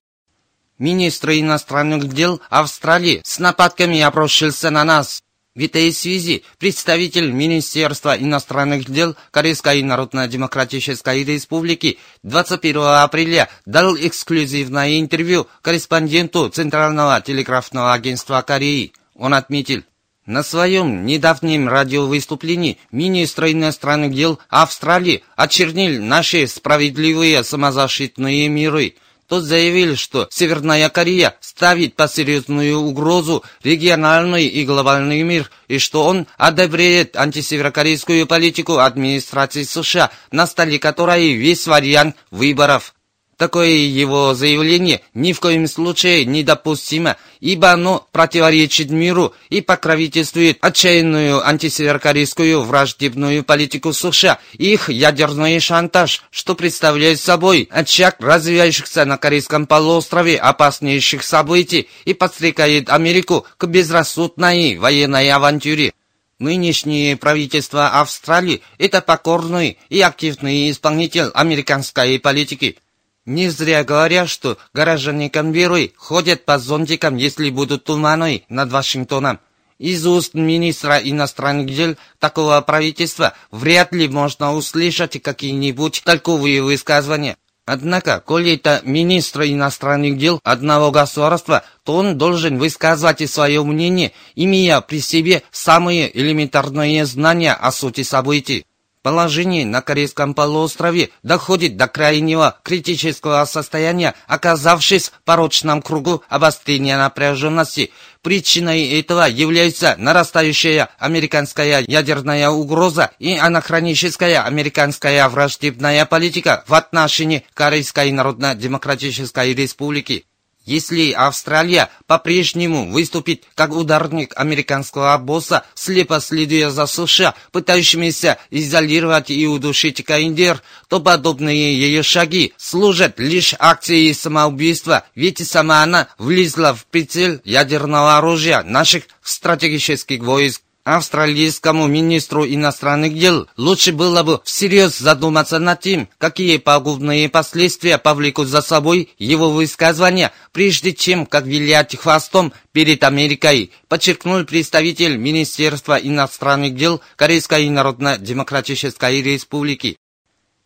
Министр 0.78 1.30
иностранных 1.30 2.08
дел 2.12 2.40
Австралии 2.50 3.20
с 3.24 3.38
нападками 3.38 4.00
обрушился 4.00 4.70
на 4.70 4.84
нас. 4.84 5.22
В 5.54 5.60
этой 5.60 5.92
связи 5.92 6.44
представитель 6.58 7.32
Министерства 7.32 8.16
иностранных 8.16 8.88
дел 8.88 9.16
Корейской 9.32 9.82
Народно-Демократической 9.82 11.24
Республики 11.24 11.98
21 12.22 12.80
апреля 12.80 13.48
дал 13.66 13.96
эксклюзивное 13.96 15.00
интервью 15.00 15.48
корреспонденту 15.62 16.48
Центрального 16.48 17.20
телеграфного 17.20 17.92
агентства 17.92 18.40
Кореи. 18.42 18.92
Он 19.16 19.34
отметил, 19.34 19.82
На 20.26 20.42
своем 20.42 21.06
недавнем 21.06 21.68
радиовыступлении 21.68 22.78
министр 22.92 23.46
иностранных 23.46 24.14
дел 24.14 24.38
Австралии 24.50 25.24
очернил 25.36 26.04
наши 26.04 26.46
справедливые 26.46 27.42
самозащитные 27.42 28.48
миры. 28.48 28.94
Тот 29.28 29.44
заявил, 29.44 29.96
что 29.96 30.26
Северная 30.30 30.88
Корея 30.88 31.36
ставит 31.40 31.94
под 31.96 32.10
серьезную 32.12 32.78
угрозу 32.78 33.44
региональный 33.62 34.46
и 34.46 34.64
глобальный 34.64 35.22
мир, 35.22 35.50
и 35.68 35.78
что 35.78 36.04
он 36.04 36.26
одобряет 36.38 37.14
антисеверокорейскую 37.14 38.26
политику 38.26 38.78
администрации 38.78 39.64
США, 39.64 40.10
на 40.32 40.46
столе 40.46 40.78
которой 40.78 41.34
весь 41.34 41.66
вариант 41.66 42.16
выборов. 42.30 42.94
Такое 43.38 43.68
его 43.68 44.34
заявление 44.34 45.00
ни 45.14 45.32
в 45.32 45.38
коем 45.38 45.68
случае 45.68 46.24
недопустимо, 46.24 47.16
ибо 47.38 47.70
оно 47.70 48.04
противоречит 48.10 48.90
миру 48.90 49.32
и 49.48 49.60
покровительствует 49.60 50.58
отчаянную 50.60 51.46
антисеверокорейскую 51.46 52.62
враждебную 52.62 53.44
политику 53.44 53.92
США 53.92 54.40
их 54.54 54.88
ядерный 54.88 55.60
шантаж, 55.60 56.24
что 56.32 56.56
представляет 56.56 57.20
собой 57.20 57.68
очаг 57.70 58.16
развивающихся 58.18 59.04
на 59.04 59.18
Корейском 59.18 59.68
полуострове 59.68 60.36
опаснейших 60.36 61.22
событий 61.22 61.88
и 62.06 62.14
подстрекает 62.14 62.90
Америку 62.90 63.46
к 63.56 63.66
безрассудной 63.66 64.78
военной 64.78 65.30
авантюре. 65.30 65.92
Нынешнее 66.40 67.16
правительство 67.16 68.00
Австралии– 68.00 68.62
это 68.78 69.00
покорный 69.00 69.78
и 69.90 70.00
активный 70.00 70.72
исполнитель 70.72 71.30
американской 71.34 72.18
политики– 72.18 72.78
не 73.28 73.50
зря 73.50 73.84
говорят, 73.84 74.30
что 74.30 74.56
горожане 74.72 75.28
Канберы 75.28 75.92
ходят 75.96 76.46
по 76.46 76.58
зонтикам, 76.58 77.16
если 77.16 77.50
будут 77.50 77.84
туманы 77.84 78.44
над 78.48 78.72
Вашингтоном. 78.72 79.38
Из 79.78 80.04
уст 80.06 80.32
министра 80.32 80.96
иностранных 80.96 81.66
дел 81.66 81.96
такого 82.18 82.58
правительства 82.62 83.34
вряд 83.50 83.92
ли 83.92 84.08
можно 84.08 84.54
услышать 84.54 85.22
какие-нибудь 85.22 86.02
толковые 86.04 86.62
высказывания. 86.62 87.36
Однако, 87.66 88.22
коли 88.24 88.54
это 88.54 88.80
министр 88.82 89.42
иностранных 89.42 90.16
дел 90.16 90.40
одного 90.42 90.90
государства, 90.90 91.64
то 91.84 91.96
он 91.96 92.16
должен 92.16 92.56
высказывать 92.56 93.30
свое 93.30 93.62
мнение, 93.62 94.12
имея 94.36 94.80
при 94.80 95.02
себе 95.02 95.42
самые 95.50 96.18
элементарные 96.18 97.04
знания 97.04 97.52
о 97.52 97.70
сути 97.72 98.04
событий. 98.04 98.64
Положение 99.08 99.64
на 99.64 99.80
Корейском 99.80 100.34
полуострове 100.34 101.08
доходит 101.22 101.78
до 101.78 101.88
крайнего 101.88 102.58
критического 102.62 103.42
состояния, 103.46 104.14
оказавшись 104.26 105.08
в 105.08 105.22
порочном 105.24 105.80
кругу 105.80 106.22
обострения 106.28 106.98
напряженности. 106.98 107.90
Причиной 108.20 109.00
этого 109.00 109.26
является 109.26 109.94
нарастающая 109.96 110.90
американская 110.98 111.86
ядерная 111.88 112.50
угроза 112.50 113.10
и 113.18 113.34
анахроническая 113.34 114.42
американская 114.42 115.26
враждебная 115.30 116.04
политика 116.04 116.62
в 116.66 116.74
отношении 116.74 117.46
Корейской 117.54 118.12
Народно-Демократической 118.12 119.54
Республики. 119.54 120.26
Если 120.68 121.12
Австралия 121.12 121.88
по-прежнему 122.06 122.90
выступит 122.90 123.44
как 123.54 123.74
ударник 123.74 124.34
американского 124.36 125.16
босса, 125.16 125.64
слепо 125.74 126.20
следуя 126.20 126.68
за 126.68 126.84
США, 126.84 127.34
пытающимися 127.52 128.36
изолировать 128.50 129.30
и 129.30 129.46
удушить 129.46 130.04
Каиндер, 130.04 130.62
то 130.88 131.00
подобные 131.00 131.74
ее 131.74 132.02
шаги 132.02 132.52
служат 132.58 133.18
лишь 133.18 133.54
акцией 133.58 134.12
самоубийства, 134.12 135.04
ведь 135.14 135.38
сама 135.48 135.84
она 135.84 136.08
влезла 136.18 136.74
в 136.74 136.84
прицел 136.84 137.40
ядерного 137.44 138.18
оружия 138.18 138.62
наших 138.62 139.04
стратегических 139.22 140.20
войск 140.20 140.60
австралийскому 140.84 141.86
министру 141.86 142.46
иностранных 142.46 143.18
дел 143.18 143.46
лучше 143.56 143.92
было 143.92 144.22
бы 144.22 144.40
всерьез 144.44 144.98
задуматься 144.98 145.58
над 145.58 145.80
тем, 145.80 146.08
какие 146.18 146.56
пагубные 146.56 147.28
последствия 147.28 147.98
повлекут 147.98 148.48
за 148.48 148.62
собой 148.62 149.10
его 149.18 149.50
высказывания, 149.50 150.32
прежде 150.52 150.92
чем 150.94 151.26
как 151.26 151.44
вилять 151.44 151.96
хвостом 151.96 152.52
перед 152.72 153.04
Америкой, 153.04 153.70
подчеркнул 153.88 154.44
представитель 154.44 155.16
Министерства 155.16 155.96
иностранных 155.96 156.74
дел 156.74 157.00
Корейской 157.16 157.68
Народно-Демократической 157.68 159.22
Республики. 159.22 159.98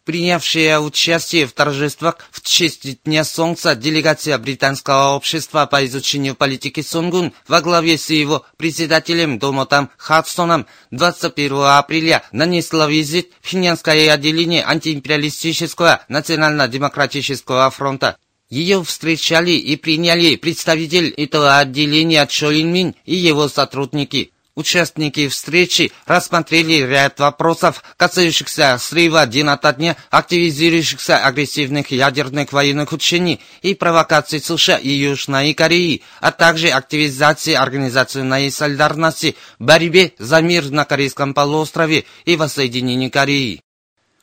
Принявшая 0.05 0.81
участие 0.81 1.47
в 1.47 1.53
торжествах 1.53 2.17
в 2.33 2.43
честь 2.43 3.05
Дня 3.05 3.23
Солнца 3.23 3.77
делегация 3.77 4.37
Британского 4.37 5.15
общества 5.15 5.65
по 5.67 5.87
изучению 5.87 6.35
политики 6.35 6.83
Сунгун 6.83 7.33
во 7.47 7.61
главе 7.61 7.97
с 7.97 8.11
его 8.11 8.45
председателем 8.57 9.39
Домотом 9.39 9.91
Хадсоном 9.99 10.67
21 10.91 11.53
апреля 11.79 12.25
нанесла 12.33 12.89
визит 12.89 13.31
в 13.43 13.49
Хинянское 13.49 14.13
отделение 14.13 14.65
антиимпериалистического 14.65 16.03
национально-демократического 16.09 17.71
фронта. 17.71 18.17
Ее 18.51 18.83
встречали 18.83 19.53
и 19.53 19.77
приняли 19.77 20.35
представитель 20.35 21.11
этого 21.11 21.59
отделения 21.59 22.27
Чо 22.27 22.51
Мин 22.51 22.97
и 23.05 23.15
его 23.15 23.49
сотрудники. 23.49 24.33
Участники 24.55 25.29
встречи 25.29 25.93
рассмотрели 26.05 26.83
ряд 26.83 27.19
вопросов, 27.19 27.83
касающихся 27.97 28.77
срыва 28.79 29.25
день 29.27 29.49
ото 29.49 29.73
дня 29.73 29.97
активизирующихся 30.11 31.25
агрессивных 31.25 31.91
ядерных 31.91 32.53
военных 32.53 32.93
учений 32.93 33.41
и 33.63 33.75
провокаций 33.75 34.41
США 34.41 34.77
и 34.77 34.91
Южной 34.91 35.55
Кореи, 35.55 36.03
а 36.21 36.33
также 36.33 36.69
активизации 36.69 37.55
организационной 37.55 38.51
солидарности 38.51 39.37
в 39.59 39.65
борьбе 39.65 40.13
за 40.19 40.43
мир 40.43 40.71
на 40.71 40.85
Корейском 40.85 41.33
полуострове 41.33 42.05
и 42.27 42.37
воссоединении 42.37 43.09
Кореи. 43.09 43.63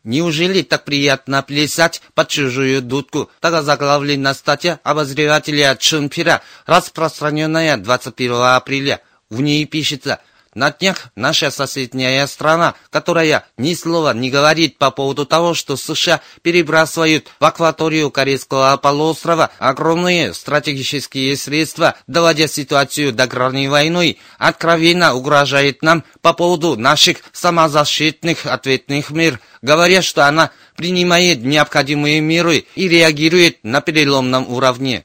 Неужели 0.05 0.61
так 0.61 0.85
приятно 0.85 1.43
плясать 1.43 2.03
под 2.15 2.29
чужую 2.29 2.83
дудку? 2.83 3.31
Так 3.41 3.65
заглавлена 3.65 4.35
статья 4.35 4.79
обозревателя 4.85 5.75
Чунпира, 5.77 6.43
распространенная 6.67 7.79
21 7.79 8.33
апреля. 8.35 9.01
В 9.31 9.41
ней 9.41 9.65
пишется– 9.65 10.21
на 10.55 10.71
днях 10.71 11.09
наша 11.17 11.51
соседняя 11.51 12.27
страна, 12.27 12.75
которая 12.91 13.45
ни 13.57 13.75
слова 13.75 14.15
не 14.15 14.31
говорит 14.31 14.79
по 14.79 14.91
поводу 14.91 15.27
того, 15.27 15.55
что 15.55 15.77
США 15.77 16.21
перебрасывают 16.43 17.29
в 17.41 17.45
акваторию 17.45 18.11
Корейского 18.11 18.77
полуострова 18.77 19.51
огромные 19.59 20.35
стратегические 20.35 21.37
средства, 21.37 21.95
доводя 22.07 22.49
ситуацию 22.49 23.13
до 23.13 23.27
грани 23.27 23.69
войны, 23.69 24.19
откровенно 24.39 25.15
угрожает 25.15 25.83
нам 25.83 26.05
по 26.23 26.33
поводу 26.33 26.77
наших 26.77 27.19
самозащитных 27.33 28.47
ответных 28.47 29.11
мер, 29.11 29.41
говоря, 29.63 30.03
что 30.03 30.27
она 30.27 30.51
принимает 30.77 31.43
необходимые 31.43 32.21
меры 32.21 32.67
и 32.75 32.89
реагирует 32.89 33.59
на 33.63 33.81
переломном 33.81 34.49
уровне. 34.49 35.05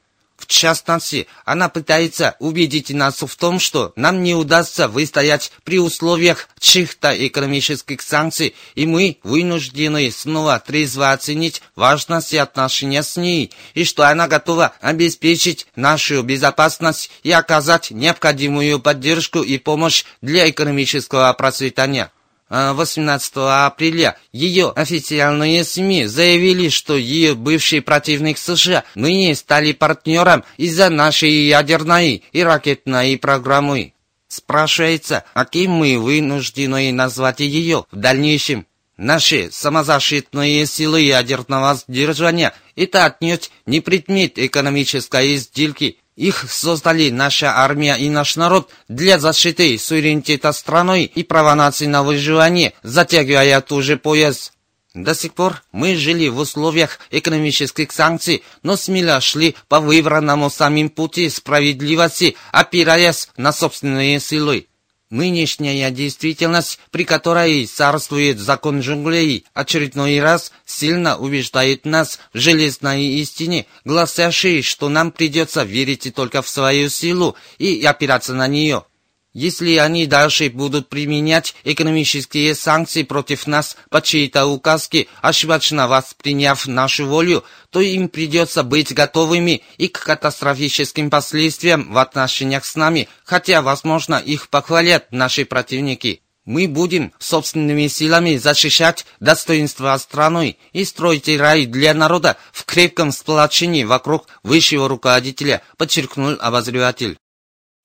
Частности, 0.50 1.28
она 1.44 1.68
пытается 1.68 2.34
убедить 2.40 2.90
нас 2.90 3.22
в 3.22 3.36
том, 3.36 3.60
что 3.60 3.92
нам 3.94 4.24
не 4.24 4.34
удастся 4.34 4.88
выстоять 4.88 5.52
при 5.62 5.78
условиях 5.78 6.48
чьих-то 6.58 7.14
экономических 7.28 8.02
санкций, 8.02 8.56
и 8.74 8.84
мы 8.84 9.18
вынуждены 9.22 10.10
снова 10.10 10.58
трезво 10.58 11.12
оценить 11.12 11.62
важность 11.76 12.34
отношения 12.34 13.04
с 13.04 13.16
ней, 13.16 13.52
и 13.74 13.84
что 13.84 14.08
она 14.08 14.26
готова 14.26 14.72
обеспечить 14.80 15.68
нашу 15.76 16.20
безопасность 16.24 17.12
и 17.22 17.30
оказать 17.30 17.92
необходимую 17.92 18.80
поддержку 18.80 19.42
и 19.42 19.56
помощь 19.56 20.04
для 20.20 20.50
экономического 20.50 21.32
процветания. 21.34 22.10
18 22.50 23.32
апреля 23.36 24.18
ее 24.32 24.70
официальные 24.70 25.64
СМИ 25.64 26.06
заявили, 26.06 26.68
что 26.68 26.96
ее 26.96 27.34
бывший 27.36 27.80
противник 27.80 28.38
США 28.38 28.84
ныне 28.96 29.36
стали 29.36 29.72
партнером 29.72 30.44
из-за 30.56 30.90
нашей 30.90 31.30
ядерной 31.46 32.24
и 32.32 32.42
ракетной 32.42 33.16
программы. 33.18 33.94
Спрашивается, 34.26 35.24
а 35.32 35.44
кем 35.44 35.72
мы 35.72 35.98
вынуждены 35.98 36.92
назвать 36.92 37.40
ее 37.40 37.84
в 37.90 37.96
дальнейшем? 37.96 38.66
Наши 38.96 39.48
самозащитные 39.50 40.66
силы 40.66 41.00
ядерного 41.00 41.74
сдержания– 41.74 42.52
это 42.76 43.06
отнюдь 43.06 43.50
не 43.64 43.80
предмет 43.80 44.38
экономической 44.38 45.36
сделки. 45.36 45.98
Их 46.20 46.50
создали 46.50 47.08
наша 47.08 47.50
армия 47.56 47.94
и 47.94 48.10
наш 48.10 48.36
народ 48.36 48.70
для 48.88 49.18
защиты 49.18 49.78
суверенитета 49.78 50.52
страной 50.52 51.04
и 51.04 51.22
права 51.22 51.54
нации 51.54 51.86
на 51.86 52.02
выживание, 52.02 52.74
затягивая 52.82 53.62
ту 53.62 53.80
же 53.80 53.96
пояс. 53.96 54.52
До 54.92 55.14
сих 55.14 55.32
пор 55.32 55.62
мы 55.72 55.96
жили 55.96 56.28
в 56.28 56.38
условиях 56.38 56.98
экономических 57.10 57.90
санкций, 57.90 58.44
но 58.62 58.76
смело 58.76 59.18
шли 59.22 59.56
по 59.66 59.80
выбранному 59.80 60.50
самим 60.50 60.90
пути 60.90 61.30
справедливости, 61.30 62.36
опираясь 62.52 63.30
на 63.38 63.50
собственные 63.50 64.20
силы. 64.20 64.66
Нынешняя 65.10 65.90
действительность, 65.90 66.78
при 66.92 67.04
которой 67.04 67.66
царствует 67.66 68.38
закон 68.38 68.78
джунглей, 68.78 69.44
очередной 69.54 70.20
раз 70.20 70.52
сильно 70.64 71.18
убеждает 71.18 71.84
нас 71.84 72.20
в 72.32 72.38
железной 72.38 73.02
истине, 73.02 73.66
гласящей, 73.84 74.62
что 74.62 74.88
нам 74.88 75.10
придется 75.10 75.64
верить 75.64 76.14
только 76.14 76.42
в 76.42 76.48
свою 76.48 76.88
силу 76.88 77.34
и 77.58 77.84
опираться 77.84 78.34
на 78.34 78.46
нее. 78.46 78.84
Если 79.32 79.76
они 79.76 80.06
дальше 80.06 80.50
будут 80.50 80.88
применять 80.88 81.54
экономические 81.62 82.56
санкции 82.56 83.04
против 83.04 83.46
нас 83.46 83.76
по 83.88 84.02
чьей-то 84.02 84.46
указке, 84.46 85.06
ошибочно 85.22 85.86
восприняв 85.86 86.66
нашу 86.66 87.06
волю, 87.06 87.44
то 87.70 87.80
им 87.80 88.08
придется 88.08 88.64
быть 88.64 88.92
готовыми 88.92 89.62
и 89.78 89.86
к 89.86 90.00
катастрофическим 90.00 91.10
последствиям 91.10 91.92
в 91.92 91.98
отношениях 91.98 92.64
с 92.64 92.74
нами, 92.74 93.08
хотя, 93.24 93.62
возможно, 93.62 94.16
их 94.16 94.48
похвалят 94.48 95.12
наши 95.12 95.44
противники. 95.44 96.22
Мы 96.44 96.66
будем 96.66 97.12
собственными 97.20 97.86
силами 97.86 98.36
защищать 98.36 99.06
достоинство 99.20 99.96
страны 99.98 100.56
и 100.72 100.84
строить 100.84 101.28
рай 101.28 101.66
для 101.66 101.94
народа 101.94 102.36
в 102.50 102.64
крепком 102.64 103.12
сплочении 103.12 103.84
вокруг 103.84 104.26
высшего 104.42 104.88
руководителя, 104.88 105.62
подчеркнул 105.76 106.36
обозреватель. 106.40 107.19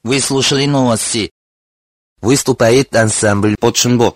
Вы 0.06 0.20
слушали 0.20 0.68
новости. 0.68 1.32
Выступает 2.22 2.96
ансамбль 2.96 3.56
Подшинбо. 3.60 4.16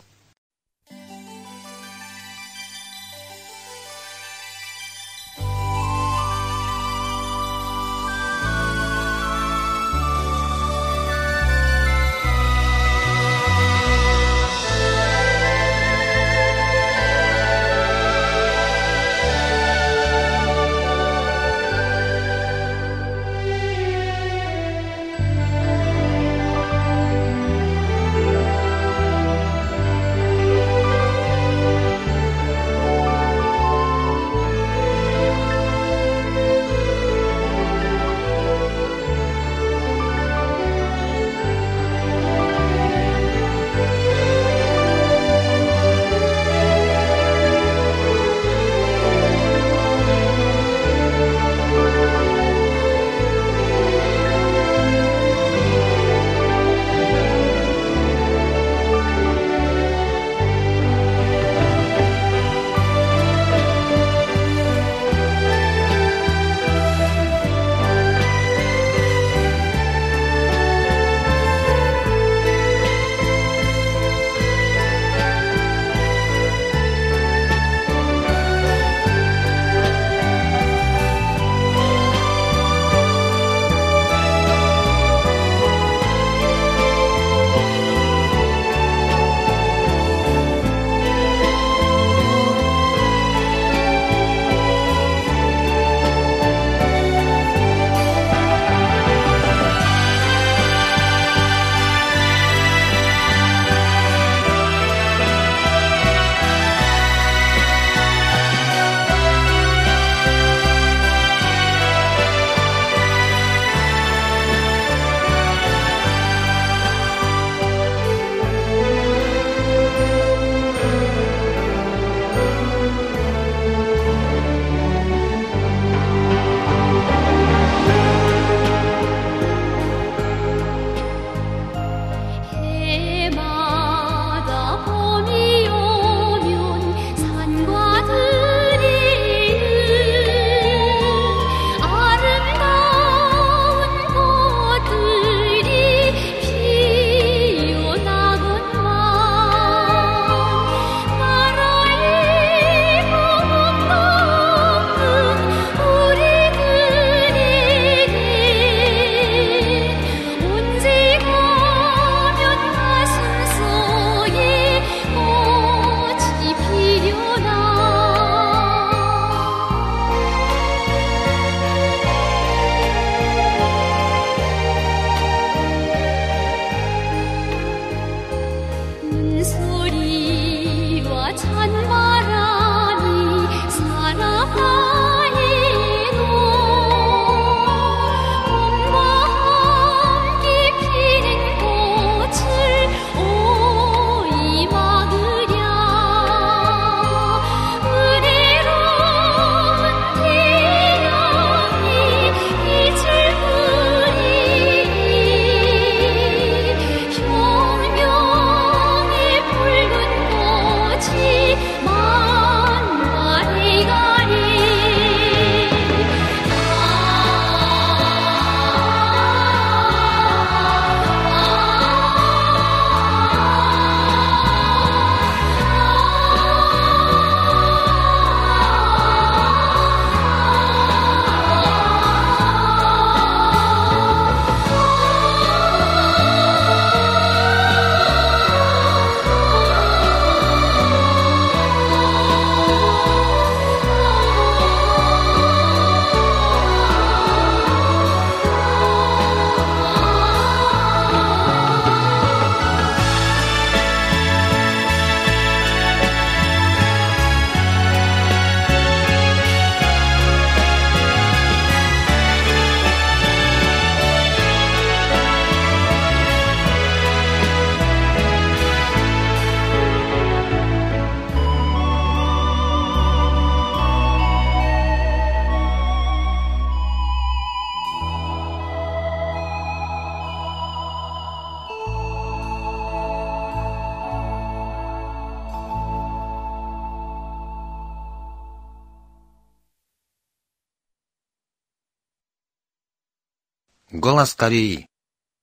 Голос 294.19 294.33
Кореи. 294.33 294.85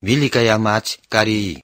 Великая 0.03 0.55
мать 0.59 0.99
Кореи. 1.09 1.63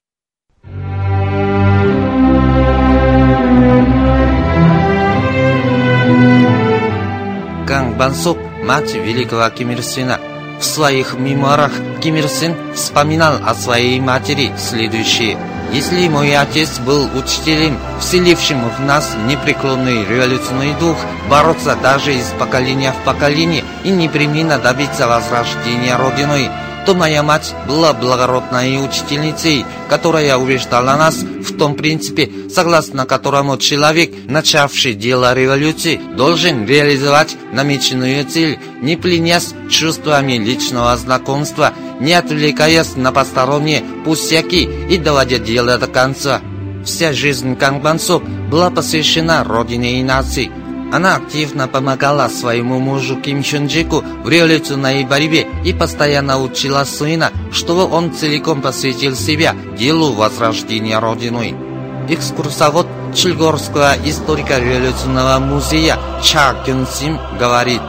Кан 7.67 7.93
Бансук, 7.99 8.39
мать 8.63 8.95
великого 8.95 9.47
Ким 9.52 9.69
Ир 9.69 9.84
Сена, 9.84 10.19
в 10.60 10.63
своих 10.63 11.13
мемуарах 11.13 11.73
Ким 12.02 12.15
Ир 12.15 12.28
Сен 12.28 12.56
вспоминал 12.73 13.36
о 13.45 13.54
своей 13.54 13.99
матери 13.99 14.52
следующее. 14.58 15.38
Если 15.71 16.08
мой 16.08 16.36
отец 16.36 16.80
был 16.80 17.15
учителем, 17.15 17.78
вселившим 17.99 18.67
в 18.67 18.80
нас 18.80 19.15
непреклонный 19.28 20.04
революционный 20.04 20.73
дух, 20.80 20.97
бороться 21.30 21.76
даже 21.76 22.15
из 22.15 22.34
поколения 22.39 22.91
в 22.91 23.06
поколение 23.06 23.63
и 23.84 23.91
непременно 23.91 24.58
добиться 24.58 25.08
возрождения 25.08 25.95
Родиной, 25.95 26.49
то 26.86 26.93
моя 26.93 27.24
мать 27.24 27.54
была 27.67 27.93
благородной 27.93 28.84
учительницей, 28.84 29.65
которая 29.89 30.38
убеждала 30.38 30.96
нас 30.96 31.15
в 31.15 31.58
том 31.58 31.76
принципе, 31.76 32.30
согласно 32.50 33.06
которому 33.06 33.58
человек, 33.58 34.12
начавший 34.26 34.93
дело 34.93 35.34
революции, 35.34 36.00
должен 36.15 36.65
реализовать 36.65 37.36
намеченную 37.52 38.26
цель, 38.26 38.60
не 38.82 38.96
пленясь 38.96 39.54
чувствами 39.69 40.34
личного 40.34 40.96
знакомства, 40.98 41.74
не 42.00 42.13
отвлекаясь 42.13 42.96
на 42.96 43.12
посторонние 43.12 43.84
пустяки 44.04 44.63
и 44.89 44.98
доводя 44.98 45.38
дело 45.38 45.78
до 45.78 45.88
конца. 45.88 46.41
Вся 46.86 47.13
жизнь 47.13 47.56
Кангбансу 47.56 48.22
была 48.52 48.69
посвящена 48.69 49.43
родине 49.43 50.00
и 50.00 50.04
нации– 50.04 50.52
она 50.93 51.17
активно 51.17 51.69
помогала 51.69 52.29
своему 52.29 52.79
мужу 52.79 53.17
Ким 53.21 53.43
Чунджику 53.43 54.03
в 54.25 54.29
революционной 54.29 55.05
борьбе 55.05 55.47
и 55.64 55.73
постоянно 55.73 56.41
учила 56.41 56.85
сына, 56.85 57.31
чтобы 57.53 57.85
он 57.85 58.12
целиком 58.14 58.62
посвятил 58.62 59.14
себя 59.14 59.55
делу 59.77 60.12
возрождения 60.12 60.99
Родины. 60.99 61.55
Экскурсовод 62.09 62.87
Чильгорского 63.14 63.97
историко-революционного 64.03 65.38
музея 65.41 65.99
Ча 66.23 66.55
Гюнсим 66.64 67.19
говорит, 67.38 67.83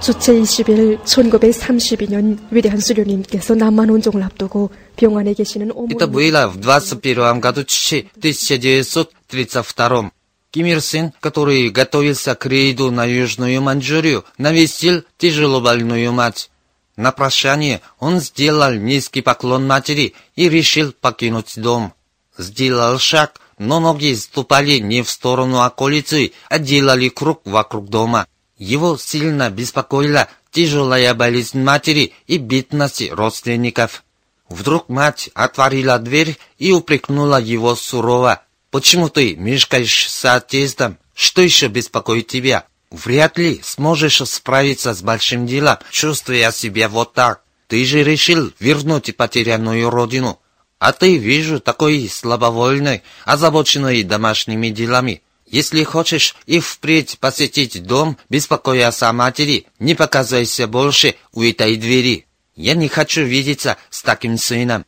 주체 0.00 0.32
20일 0.32 1.04
1932년 1.04 2.38
위대한 2.50 2.80
수료님께서 2.80 3.54
남만 3.54 3.88
운종을 3.88 4.22
앞두고 4.24 4.70
병원에 4.96 5.32
계시는 5.32 5.70
Это 5.70 6.06
어머니 6.06 6.10
было 6.10 6.48
в 6.48 6.58
21 6.58 7.40
году 7.40 7.64
Чичи 7.64 8.08
1932 8.16 10.10
Ким 10.57 10.65
Ир 10.65 10.81
Сен, 10.81 11.13
который 11.19 11.69
готовился 11.69 12.33
к 12.33 12.47
рейду 12.47 12.89
на 12.89 13.05
Южную 13.05 13.61
Маньчжурию, 13.61 14.25
навестил 14.39 15.03
тяжело 15.19 15.61
больную 15.61 16.11
мать. 16.11 16.49
На 16.95 17.11
прощание 17.11 17.81
он 17.99 18.19
сделал 18.19 18.73
низкий 18.73 19.21
поклон 19.21 19.67
матери 19.67 20.15
и 20.35 20.49
решил 20.49 20.93
покинуть 20.99 21.53
дом. 21.57 21.93
Сделал 22.39 22.97
шаг, 22.97 23.39
но 23.59 23.79
ноги 23.79 24.15
ступали 24.15 24.79
не 24.79 25.03
в 25.03 25.11
сторону 25.11 25.61
околицы, 25.61 26.31
а 26.49 26.57
делали 26.57 27.09
круг 27.09 27.41
вокруг 27.45 27.89
дома. 27.89 28.25
Его 28.57 28.97
сильно 28.97 29.51
беспокоила 29.51 30.27
тяжелая 30.49 31.13
болезнь 31.13 31.61
матери 31.61 32.13
и 32.25 32.39
бедность 32.39 33.11
родственников. 33.11 34.03
Вдруг 34.49 34.89
мать 34.89 35.29
отворила 35.35 35.99
дверь 35.99 36.35
и 36.57 36.71
упрекнула 36.71 37.39
его 37.39 37.75
сурово. 37.75 38.41
Почему 38.71 39.09
ты 39.09 39.35
мешкаешь 39.35 40.09
с 40.09 40.25
отъездом? 40.25 40.97
Что 41.13 41.41
еще 41.41 41.67
беспокоит 41.67 42.27
тебя? 42.27 42.65
Вряд 42.91 43.37
ли 43.37 43.61
сможешь 43.63 44.21
справиться 44.27 44.93
с 44.93 45.01
большим 45.01 45.45
делом, 45.45 45.77
чувствуя 45.91 46.51
себя 46.51 46.89
вот 46.89 47.13
так. 47.13 47.41
Ты 47.67 47.83
же 47.85 48.03
решил 48.03 48.51
вернуть 48.59 49.15
потерянную 49.15 49.89
родину. 49.89 50.39
А 50.79 50.93
ты, 50.93 51.17
вижу, 51.17 51.59
такой 51.59 52.07
слабовольный, 52.07 53.01
озабоченный 53.25 54.03
домашними 54.03 54.69
делами. 54.69 55.21
Если 55.45 55.83
хочешь 55.83 56.35
и 56.45 56.59
впредь 56.59 57.19
посетить 57.19 57.83
дом, 57.83 58.17
беспокоясь 58.29 59.01
о 59.01 59.13
матери, 59.13 59.65
не 59.79 59.95
показывайся 59.95 60.67
больше 60.67 61.15
у 61.31 61.41
этой 61.41 61.77
двери. 61.77 62.25
Я 62.55 62.73
не 62.75 62.89
хочу 62.89 63.23
видеться 63.23 63.77
с 63.89 64.01
таким 64.01 64.37
сыном. 64.37 64.85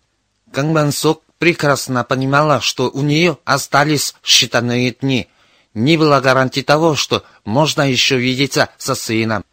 Кангбан 0.52 0.92
Сок 0.92 1.24
прекрасно 1.40 2.04
понимала, 2.04 2.62
что 2.62 2.90
у 2.90 3.02
нее 3.02 3.38
остались 3.46 4.14
считанные 4.24 4.96
дни. 5.00 5.28
Не 5.74 5.98
было 5.98 6.20
гарантии 6.20 6.62
того, 6.62 6.96
что 6.96 7.24
можно 7.46 7.90
еще 7.90 8.18
видеться 8.18 8.70
со 8.78 8.94
сыном. 8.94 9.44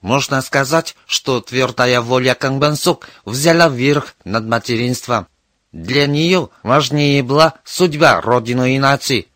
Можно 0.00 0.42
сказать, 0.42 0.94
что 1.06 1.40
твердая 1.40 2.00
воля 2.00 2.34
Кангбансук 2.34 3.08
взяла 3.24 3.68
верх 3.68 4.14
над 4.24 4.44
материнством. 4.46 5.26
Для 5.72 6.06
нее 6.06 6.50
важнее 6.62 7.22
была 7.22 7.54
судьба 7.64 8.20
родины 8.20 8.76
и 8.76 8.78
нации. 8.78 9.28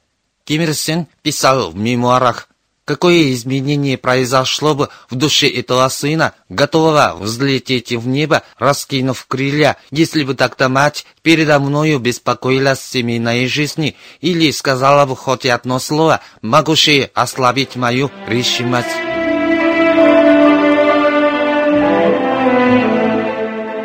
Ким 0.45 0.62
Ир 0.62 0.75
Сен 0.75 1.07
писал 1.23 1.71
в 1.71 1.77
мемуарах, 1.77 2.49
Какое 2.85 3.33
изменение 3.33 3.97
произошло 3.97 4.75
бы 4.75 4.88
в 5.09 5.14
душе 5.14 5.49
этого 5.49 5.88
сына, 5.88 6.35
готового 6.49 7.16
взлететь 7.21 7.92
в 7.92 8.09
небо, 8.09 8.42
раскинув 8.59 9.25
крылья, 9.27 9.77
если 9.92 10.25
бы 10.25 10.35
тогда 10.35 10.68
мать 10.68 11.07
передо 11.23 11.61
мною 11.61 12.01
беспокоилась 12.01 12.81
семейной 12.81 13.47
жизни 13.47 13.95
или 14.21 14.51
сказала 14.51 15.07
бы 15.07 15.14
хоть 15.14 15.47
одно 15.47 15.79
слово, 15.79 16.21
могущее 16.42 17.11
ослабить 17.14 17.77
мою 17.77 18.11
решимость. 18.27 19.22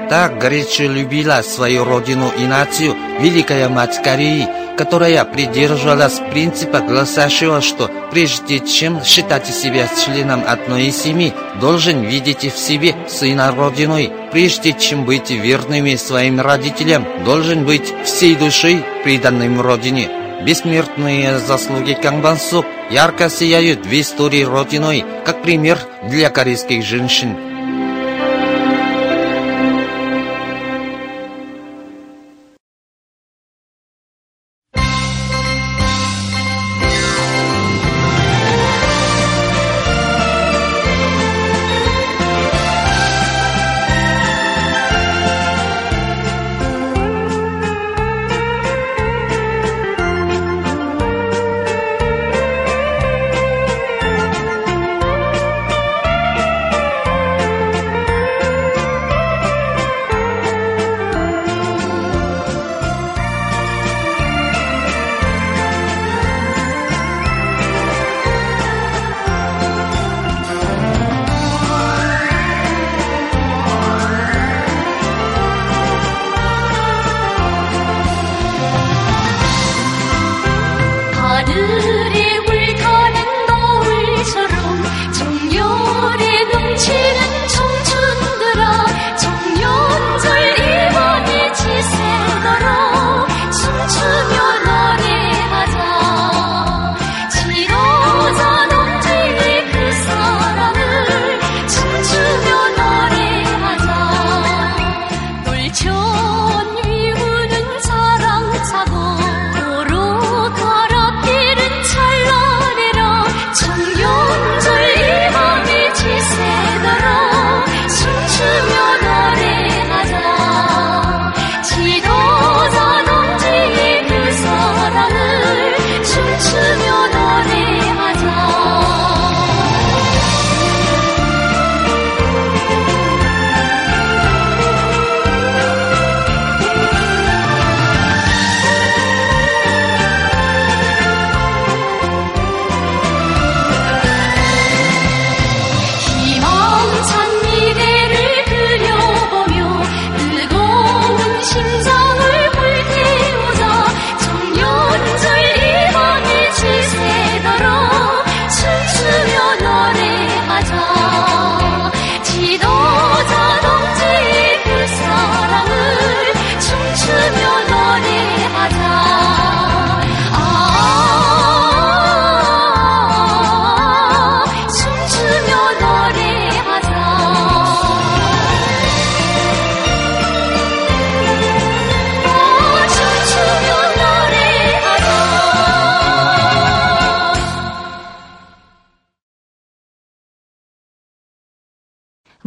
Так 0.10 0.38
горячо 0.38 0.84
любила 0.84 1.42
свою 1.42 1.84
родину 1.84 2.32
и 2.38 2.46
нацию 2.46 2.96
великая 3.20 3.68
мать 3.68 4.02
Кореи, 4.02 4.48
которая 4.78 5.26
придерживалась 5.26 6.22
принципа, 6.32 6.80
гласящего, 6.80 7.60
что 7.60 7.92
прежде 8.12 8.60
чем 8.60 9.04
считать 9.04 9.48
себя 9.48 9.90
членом 10.06 10.44
одной 10.48 10.92
семьи, 10.92 11.34
должен 11.60 12.04
видеть 12.04 12.46
в 12.54 12.58
себе 12.58 12.96
сына 13.10 13.54
Родиной. 13.54 14.12
Прежде 14.32 14.72
чем 14.72 15.04
быть 15.04 15.30
верными 15.30 15.96
своим 15.96 16.40
родителям, 16.40 17.06
должен 17.26 17.66
быть 17.66 17.94
всей 18.06 18.36
душой 18.36 18.86
преданным 19.04 19.60
Родине. 19.60 20.10
Бессмертные 20.42 21.40
заслуги 21.40 21.98
Кангбансук 22.02 22.66
ярко 22.92 23.30
сияют 23.30 23.86
в 23.86 23.92
истории 23.92 24.44
Родиной, 24.44 25.04
как 25.26 25.42
пример 25.42 25.80
для 26.04 26.30
корейских 26.30 26.86
женщин. 26.86 27.57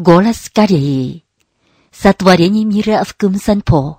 Голос 0.00 0.48
Кореи. 0.48 1.24
Сотворение 1.92 2.64
мира 2.64 3.04
в 3.06 3.14
Кымсанпо. 3.14 3.98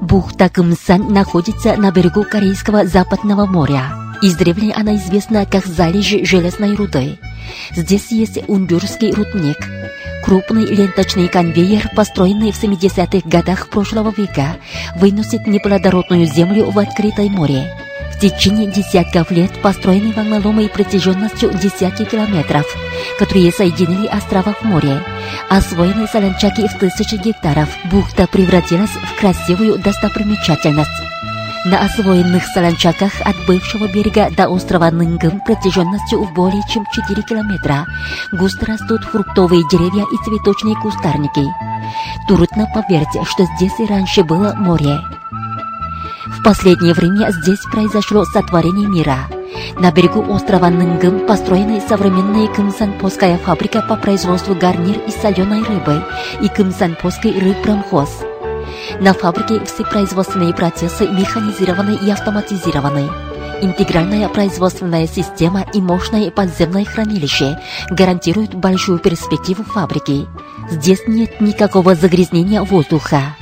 Бухта 0.00 0.48
Кымсан 0.48 1.12
находится 1.12 1.74
на 1.76 1.90
берегу 1.90 2.22
Корейского 2.22 2.86
западного 2.86 3.46
моря. 3.46 3.90
Издревле 4.22 4.74
она 4.74 4.94
известна 4.94 5.44
как 5.44 5.66
залежи 5.66 6.24
железной 6.24 6.76
руды. 6.76 7.18
Здесь 7.72 8.12
есть 8.12 8.38
Ундюрский 8.46 9.10
рудник. 9.12 9.58
Крупный 10.24 10.66
ленточный 10.66 11.26
конвейер, 11.26 11.90
построенный 11.96 12.52
в 12.52 12.62
70-х 12.62 13.28
годах 13.28 13.70
прошлого 13.70 14.14
века, 14.16 14.56
выносит 14.94 15.48
неплодородную 15.48 16.26
землю 16.26 16.70
в 16.70 16.78
открытое 16.78 17.28
море. 17.28 17.68
Течение 18.20 18.66
десятков 18.70 19.30
лет 19.30 19.50
построены 19.62 20.12
волноломы 20.12 20.68
протяженностью 20.68 21.52
десятки 21.54 22.04
километров, 22.04 22.66
которые 23.18 23.50
соединили 23.50 24.06
острова 24.06 24.52
в 24.52 24.62
море. 24.62 25.02
Освоены 25.48 26.06
солончаки 26.06 26.68
в 26.68 26.78
тысячи 26.78 27.14
гектаров. 27.14 27.70
Бухта 27.90 28.26
превратилась 28.26 28.90
в 28.90 29.18
красивую 29.18 29.78
достопримечательность. 29.78 30.90
На 31.64 31.80
освоенных 31.84 32.44
солончаках 32.44 33.12
от 33.24 33.36
бывшего 33.46 33.86
берега 33.86 34.28
до 34.30 34.48
острова 34.48 34.90
Нынгым 34.90 35.40
протяженностью 35.40 36.22
в 36.22 36.34
более 36.34 36.62
чем 36.68 36.84
4 36.92 37.22
километра 37.22 37.86
густо 38.32 38.66
растут 38.66 39.02
фруктовые 39.04 39.62
деревья 39.70 40.04
и 40.12 40.16
цветочные 40.24 40.74
кустарники. 40.76 41.44
Трудно 42.28 42.66
поверить, 42.74 43.26
что 43.26 43.46
здесь 43.56 43.78
и 43.78 43.86
раньше 43.86 44.24
было 44.24 44.54
море. 44.56 45.00
Последнее 46.42 46.94
время 46.94 47.30
здесь 47.32 47.60
произошло 47.70 48.24
сотворение 48.24 48.88
мира. 48.88 49.28
На 49.78 49.92
берегу 49.92 50.24
острова 50.32 50.70
Нынгым 50.70 51.26
построена 51.26 51.80
современная 51.80 52.48
Кымсанпосская 52.48 53.36
фабрика 53.36 53.82
по 53.82 53.96
производству 53.96 54.54
гарнир 54.54 55.00
из 55.06 55.14
соленой 55.16 55.62
рыбы 55.62 56.02
и 56.40 56.48
Кымсанпосский 56.48 57.38
рыбпромхоз. 57.38 58.24
На 59.00 59.12
фабрике 59.12 59.62
все 59.66 59.84
производственные 59.84 60.54
процессы 60.54 61.06
механизированы 61.06 61.98
и 62.02 62.10
автоматизированы. 62.10 63.10
Интегральная 63.60 64.28
производственная 64.30 65.06
система 65.06 65.66
и 65.74 65.80
мощное 65.82 66.30
подземное 66.30 66.86
хранилище 66.86 67.58
гарантируют 67.90 68.54
большую 68.54 68.98
перспективу 68.98 69.62
фабрики. 69.64 70.26
Здесь 70.70 71.02
нет 71.06 71.42
никакого 71.42 71.94
загрязнения 71.94 72.62
воздуха. 72.62 73.36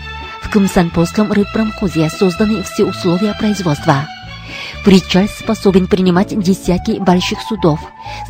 В 0.49 0.51
Кымсанпосском 0.51 1.31
рыбпромхозе 1.31 2.09
созданы 2.09 2.63
все 2.63 2.87
условия 2.87 3.35
производства. 3.39 4.07
Причал 4.83 5.29
способен 5.29 5.87
принимать 5.87 6.39
десятки 6.41 6.93
больших 6.93 7.43
судов. 7.43 7.79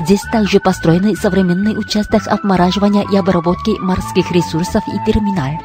Здесь 0.00 0.22
также 0.32 0.58
построены 0.58 1.14
современный 1.14 1.78
участок 1.78 2.26
обмораживания 2.26 3.04
и 3.08 3.16
обработки 3.16 3.78
морских 3.78 4.32
ресурсов 4.32 4.82
и 4.88 4.98
терминал. 5.06 5.60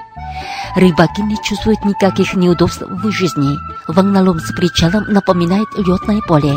Рыбаки 0.75 1.23
не 1.23 1.37
чувствуют 1.43 1.83
никаких 1.85 2.35
неудобств 2.35 2.83
в 2.87 3.09
жизни. 3.09 3.57
Волнолом 3.87 4.39
с 4.39 4.51
причалом 4.51 5.05
напоминает 5.07 5.69
летное 5.75 6.21
поле. 6.21 6.53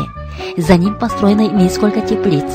За 0.57 0.75
ним 0.75 0.93
построены 0.93 1.47
несколько 1.47 2.01
теплиц. 2.01 2.45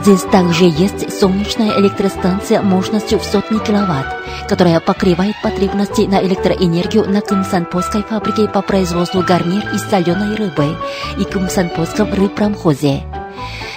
Здесь 0.00 0.22
также 0.22 0.64
есть 0.64 1.20
солнечная 1.20 1.78
электростанция 1.78 2.62
мощностью 2.62 3.18
в 3.18 3.24
сотни 3.24 3.58
киловатт, 3.58 4.06
которая 4.48 4.80
покрывает 4.80 5.36
потребности 5.42 6.02
на 6.02 6.22
электроэнергию 6.24 7.08
на 7.08 7.20
Кымсанпосской 7.20 8.02
фабрике 8.02 8.48
по 8.48 8.62
производству 8.62 9.22
гарнир 9.22 9.62
из 9.74 9.82
соленой 9.82 10.34
рыбы 10.34 10.76
и 11.18 11.24
Кымсанпосском 11.24 12.12
рыбпромхозе. 12.12 13.02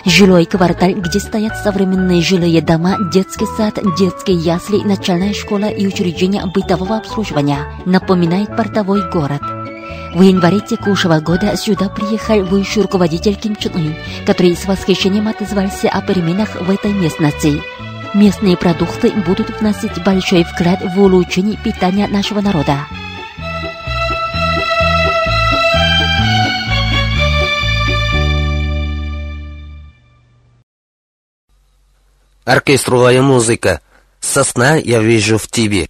Жилой 0.05 0.45
квартал, 0.45 0.91
где 0.91 1.19
стоят 1.19 1.57
современные 1.57 2.21
жилые 2.21 2.61
дома, 2.61 2.97
детский 3.11 3.47
сад, 3.57 3.79
детские 3.97 4.37
ясли, 4.37 4.83
начальная 4.83 5.33
школа 5.33 5.65
и 5.65 5.85
учреждения 5.87 6.45
бытового 6.45 6.97
обслуживания, 6.97 7.65
напоминает 7.85 8.55
портовой 8.55 9.09
город. 9.09 9.41
В 10.13 10.21
январе 10.21 10.61
текущего 10.61 11.19
года 11.19 11.57
сюда 11.57 11.89
приехал 11.89 12.43
высший 12.43 12.83
руководитель 12.83 13.35
Ким 13.35 13.55
Чен 13.55 13.73
Ын, 13.75 13.95
который 14.25 14.55
с 14.55 14.65
восхищением 14.65 15.27
отозвался 15.27 15.89
о 15.89 16.01
переменах 16.01 16.55
в 16.55 16.69
этой 16.69 16.93
местности. 16.93 17.61
Местные 18.13 18.55
продукты 18.55 19.11
будут 19.11 19.59
вносить 19.59 20.01
большой 20.05 20.45
вклад 20.45 20.79
в 20.81 21.01
улучшение 21.01 21.57
питания 21.57 22.07
нашего 22.07 22.39
народа. 22.39 22.87
Оркестровая 32.45 33.21
музыка. 33.21 33.81
Сосна 34.21 34.75
я 34.75 35.01
вижу 35.01 35.37
в 35.37 35.47
тебе. 35.47 35.89